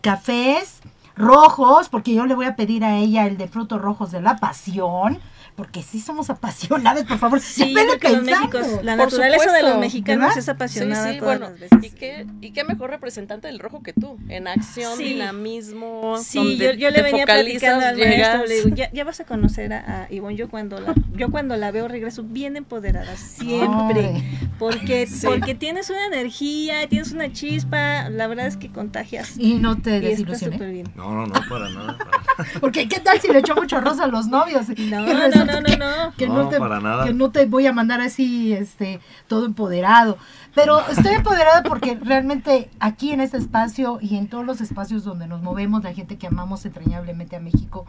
cafés, 0.00 0.80
rojos, 1.16 1.88
porque 1.88 2.14
yo 2.14 2.26
le 2.26 2.34
voy 2.34 2.46
a 2.46 2.56
pedir 2.56 2.84
a 2.84 2.96
ella 2.96 3.26
el 3.26 3.36
de 3.36 3.48
frutos 3.48 3.82
rojos 3.82 4.10
de 4.10 4.22
la 4.22 4.36
pasión 4.36 5.18
porque 5.56 5.82
sí 5.82 6.00
somos 6.00 6.30
apasionadas, 6.30 7.04
por 7.04 7.18
favor. 7.18 7.40
Sí, 7.40 7.74
los 7.74 8.84
la 8.84 8.96
naturaleza 8.96 9.52
de 9.52 9.62
los 9.62 9.78
mexicanos 9.78 10.36
es 10.36 10.48
apasionada. 10.48 11.12
Sí, 11.12 11.20
bueno, 11.20 11.50
¿y 11.82 11.90
qué, 11.90 12.26
¿y 12.40 12.52
qué 12.52 12.64
mejor 12.64 12.90
representante 12.90 13.48
del 13.48 13.58
rojo 13.58 13.82
que 13.82 13.92
tú? 13.92 14.18
En 14.28 14.48
acción, 14.48 14.98
dinamismo. 14.98 16.16
Sí, 16.18 16.56
yo, 16.56 16.72
yo, 16.72 16.90
le 16.90 17.02
venía 17.02 17.24
platicando 17.26 17.86
al 17.86 17.98
maestro, 17.98 18.46
le 18.46 18.54
digo, 18.54 18.68
ya, 18.74 18.90
ya, 18.92 19.04
vas 19.04 19.20
a 19.20 19.24
conocer 19.24 19.72
a, 19.72 20.06
Ivonne, 20.10 20.36
yo 20.36 20.48
cuando 20.48 20.80
la, 20.80 20.94
yo 21.14 21.30
cuando 21.30 21.56
la 21.56 21.70
veo 21.70 21.88
regreso 21.88 22.22
bien 22.22 22.56
empoderada, 22.56 23.16
siempre. 23.16 24.22
Porque, 24.62 25.08
porque 25.24 25.56
tienes 25.56 25.90
una 25.90 26.06
energía, 26.06 26.88
tienes 26.88 27.10
una 27.10 27.32
chispa, 27.32 28.08
la 28.10 28.28
verdad 28.28 28.46
es 28.46 28.56
que 28.56 28.70
contagias. 28.70 29.36
Y 29.36 29.54
no 29.54 29.76
te 29.76 29.98
desilusiones. 29.98 30.60
No, 30.94 31.12
no, 31.12 31.26
no, 31.26 31.40
para 31.48 31.68
nada. 31.68 31.98
porque 32.60 32.86
qué 32.86 33.00
tal 33.00 33.20
si 33.20 33.26
le 33.32 33.40
echó 33.40 33.56
mucho 33.56 33.80
rosa 33.80 34.04
a 34.04 34.06
los 34.06 34.28
novios. 34.28 34.68
No, 34.68 35.04
no, 35.04 35.28
no, 35.28 35.60
no, 35.60 35.76
no. 35.76 36.12
Que 36.16 36.28
no, 36.28 36.48
te, 36.48 36.58
que 36.58 37.12
no 37.12 37.32
te 37.32 37.46
voy 37.46 37.66
a 37.66 37.72
mandar 37.72 38.00
así, 38.00 38.52
este, 38.52 39.00
todo 39.26 39.46
empoderado. 39.46 40.16
Pero 40.54 40.80
estoy 40.88 41.14
empoderada 41.14 41.62
porque 41.68 41.98
realmente 42.00 42.70
aquí 42.78 43.10
en 43.10 43.20
este 43.20 43.38
espacio 43.38 43.98
y 44.00 44.16
en 44.16 44.28
todos 44.28 44.46
los 44.46 44.60
espacios 44.60 45.02
donde 45.02 45.26
nos 45.26 45.42
movemos, 45.42 45.82
la 45.82 45.92
gente 45.92 46.18
que 46.18 46.28
amamos 46.28 46.64
entrañablemente 46.64 47.34
a 47.34 47.40
México, 47.40 47.84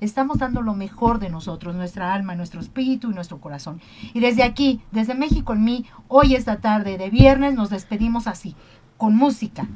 estamos 0.00 0.38
dando 0.38 0.62
lo 0.62 0.74
mejor 0.74 1.18
de 1.18 1.30
nosotros, 1.30 1.74
nuestra 1.74 2.12
alma, 2.14 2.34
nuestro 2.34 2.60
espíritu 2.60 3.10
y 3.10 3.14
nuestro 3.14 3.40
corazón. 3.40 3.80
Y 4.14 4.20
desde 4.20 4.42
aquí, 4.42 4.80
desde 4.92 5.14
México 5.14 5.52
en 5.52 5.64
mí, 5.64 5.86
hoy 6.08 6.34
esta 6.34 6.60
tarde 6.60 6.98
de 6.98 7.10
viernes 7.10 7.54
nos 7.54 7.70
despedimos 7.70 8.26
así, 8.26 8.54
con 8.96 9.16
música, 9.16 9.66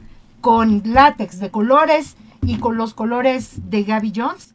con 0.40 0.82
látex 0.84 1.38
de 1.38 1.50
colores 1.50 2.16
y 2.42 2.56
con 2.58 2.76
los 2.76 2.94
colores 2.94 3.70
de 3.70 3.84
Gaby 3.84 4.12
Jones, 4.14 4.54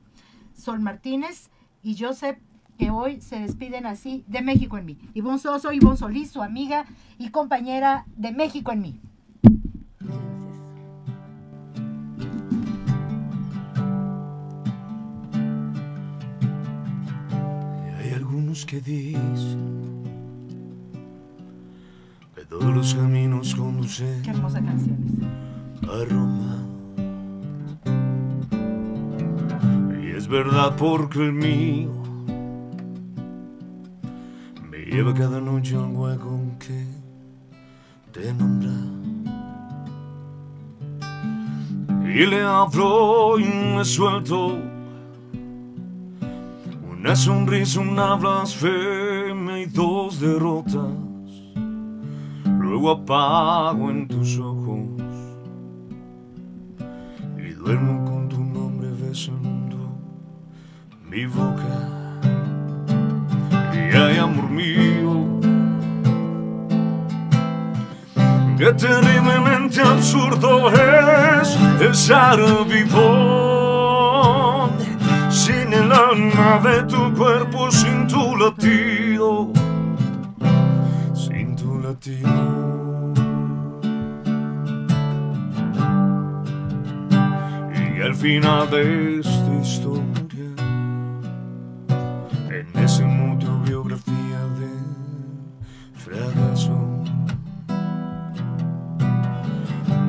Sol 0.55 0.79
Martínez 0.79 1.49
y 1.83 1.97
Joseph 1.97 2.37
que 2.77 2.91
hoy 2.91 3.21
se 3.21 3.39
despiden 3.39 3.85
así 3.85 4.23
de 4.27 4.41
México 4.41 4.77
en 4.77 4.85
mí. 4.85 4.97
Ivonne 5.13 5.39
Soso, 5.39 5.71
Ivonne 5.71 5.97
Solís, 5.97 6.29
su 6.29 6.43
amiga 6.43 6.85
y 7.17 7.29
compañera 7.29 8.05
de 8.15 8.31
México 8.31 8.71
en 8.71 8.81
mí. 8.81 8.99
Algunos 18.37 18.65
que 18.67 18.79
dicen 18.79 20.03
que 22.35 22.45
todos 22.45 22.75
los 22.75 22.93
caminos 22.93 23.55
conducen 23.55 24.21
Qué 24.21 24.29
hermosa 24.29 24.61
canción 24.61 24.97
a 25.83 26.05
Roma. 26.05 26.63
Y 30.03 30.15
es 30.15 30.27
verdad 30.27 30.75
porque 30.77 31.25
el 31.25 31.33
mío 31.33 31.93
Lleva 34.91 35.13
cada 35.13 35.41
noche 35.41 35.77
un 35.77 35.95
hueco 35.95 36.39
que 36.59 36.85
te 38.13 38.33
nombra. 38.33 38.71
Y 42.03 42.25
le 42.25 42.41
hablo 42.41 43.37
y 43.37 43.43
me 43.43 43.83
suelto 43.85 44.76
una 47.07 47.15
sonrisa, 47.15 47.79
una 47.79 48.15
blasfemia 48.15 49.61
y 49.61 49.65
dos 49.67 50.19
derrotas. 50.19 50.91
Luego 52.59 52.91
apago 52.91 53.89
en 53.89 54.09
tus 54.09 54.37
ojos 54.37 54.79
y 57.37 57.51
duermo 57.53 58.03
con 58.03 58.27
tu 58.27 58.43
nombre 58.43 58.89
besando 59.01 59.77
mi 61.09 61.25
boca 61.27 62.19
ay 63.53 64.17
amor 64.17 64.49
mío. 64.49 65.39
Qué 68.57 68.73
terriblemente 68.73 69.79
absurdo 69.79 70.69
es 70.73 71.57
estar 71.79 72.37
vivo 72.67 73.66
el 75.79 75.91
alma 75.91 76.59
de 76.63 76.83
tu 76.83 77.13
cuerpo, 77.13 77.71
sin 77.71 78.07
tu 78.07 78.35
latido, 78.35 79.51
sin 81.13 81.55
tu 81.55 81.79
latido. 81.79 83.13
Y 87.75 88.01
al 88.01 88.15
final 88.15 88.69
de 88.69 89.19
esta 89.19 89.53
historia 89.61 90.07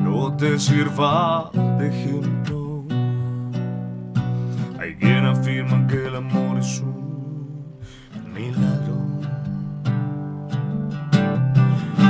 no 0.03 0.35
te 0.37 0.59
sirva 0.59 1.51
de 1.53 1.87
ejemplo. 1.87 2.58
Quien 4.99 5.25
afirma 5.25 5.87
que 5.87 6.07
el 6.07 6.15
amor 6.15 6.57
es 6.59 6.81
un 6.81 7.79
milagro, 8.33 8.97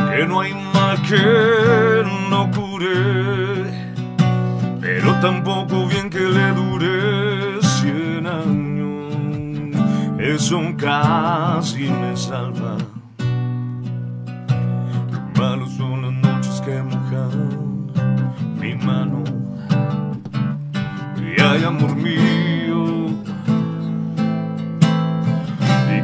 que 0.09 0.25
no 0.27 0.41
hay 0.41 0.53
mal 0.73 1.01
que 1.03 2.03
no 2.29 2.49
cure, 2.51 3.95
pero 4.81 5.13
tampoco 5.21 5.87
bien 5.87 6.09
que 6.09 6.19
le 6.19 6.51
dure 6.53 7.61
cien 7.61 8.27
años. 8.27 10.19
Eso 10.19 10.61
casi 10.77 11.89
me 11.89 12.15
salva 12.17 12.77
malos 15.39 15.71
son 15.77 16.01
las 16.01 16.11
noches 16.11 16.61
que 16.61 16.81
mojan 16.83 17.91
mi 18.59 18.75
mano. 18.75 19.23
Y 21.17 21.41
hay 21.41 21.63
amor 21.63 21.95
mío. 21.95 22.38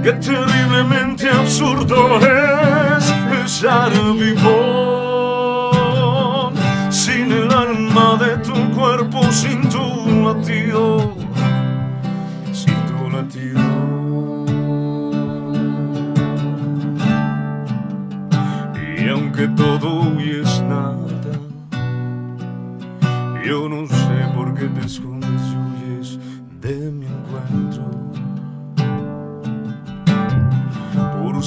Qué 0.06 0.14
terriblemente 0.14 1.28
absurdo 1.28 2.20
es 2.20 3.12
estar 3.44 3.92
vivo 4.14 4.52
sin 6.92 7.32
el 7.32 7.52
alma 7.52 8.16
de 8.18 8.38
tu 8.38 8.54
cuerpo, 8.76 9.24
sin 9.32 9.65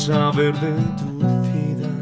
saber 0.09 0.55
de 0.55 0.73
tu 0.97 1.21
vida, 1.53 1.93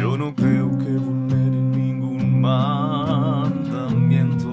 yo 0.00 0.16
no 0.16 0.34
creo 0.34 0.70
que 0.78 0.92
vulnere 1.06 1.50
ningún 1.50 2.40
mandamiento. 2.40 4.48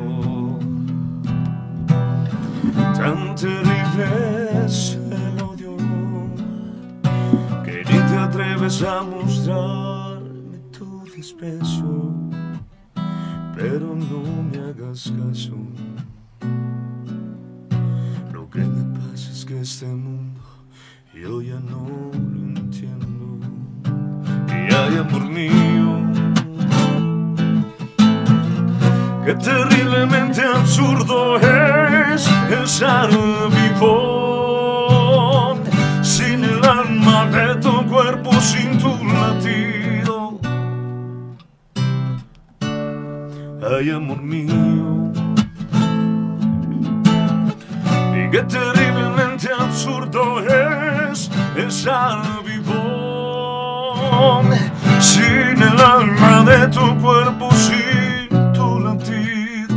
Tan 2.94 3.36
terrible 3.36 4.66
es 4.66 5.00
atreves 8.18 8.84
a 8.84 9.04
mostrarme 9.04 10.58
tu 10.78 11.06
desprecio, 11.16 12.12
pero 13.56 13.96
no 13.96 14.22
me 14.52 14.58
hagas 14.58 15.14
caso. 15.18 15.56
Lo 18.34 18.50
que 18.50 18.60
me 18.60 19.00
pasa 19.00 19.32
es 19.32 19.46
que 19.46 19.62
este 19.62 19.88
mundo 19.88 20.39
yo 21.22 21.42
ya 21.42 21.60
no 21.60 21.88
lo 21.88 22.60
entiendo. 22.60 23.40
Y 24.48 24.74
hay 24.74 24.98
amor 24.98 25.26
mío, 25.26 25.92
que 29.26 29.36
terriblemente 29.36 30.42
absurdo 30.42 31.38
es 31.38 32.28
estar 32.64 33.10
vivo 33.10 34.30
de 37.32 37.56
tu 37.56 37.86
cuerpo 37.88 38.32
sin 38.40 38.78
tu 38.78 38.90
latido. 39.06 40.40
Ay, 43.62 43.92
amor 43.92 44.22
mío, 44.22 45.12
y 48.16 48.30
qué 48.32 48.42
terriblemente 48.44 49.50
absurdo 49.60 50.39
esa 51.80 52.22
sin 55.00 55.62
el 55.62 55.80
alma 55.80 56.44
de 56.44 56.68
tu 56.68 57.02
cuerpo, 57.02 57.50
sin 57.52 58.52
tu 58.54 58.80
latido, 58.80 59.76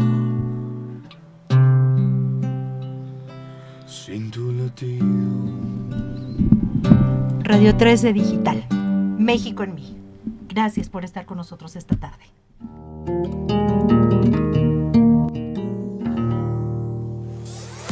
sin 3.86 4.30
tu 4.30 4.52
latido. 4.52 5.06
Radio 7.44 7.76
13 7.76 8.12
Digital, 8.12 8.64
México 9.18 9.62
en 9.62 9.74
mí. 9.74 9.96
Gracias 10.48 10.88
por 10.88 11.04
estar 11.04 11.24
con 11.24 11.36
nosotros 11.36 11.76
esta 11.76 11.96
tarde. 11.96 13.41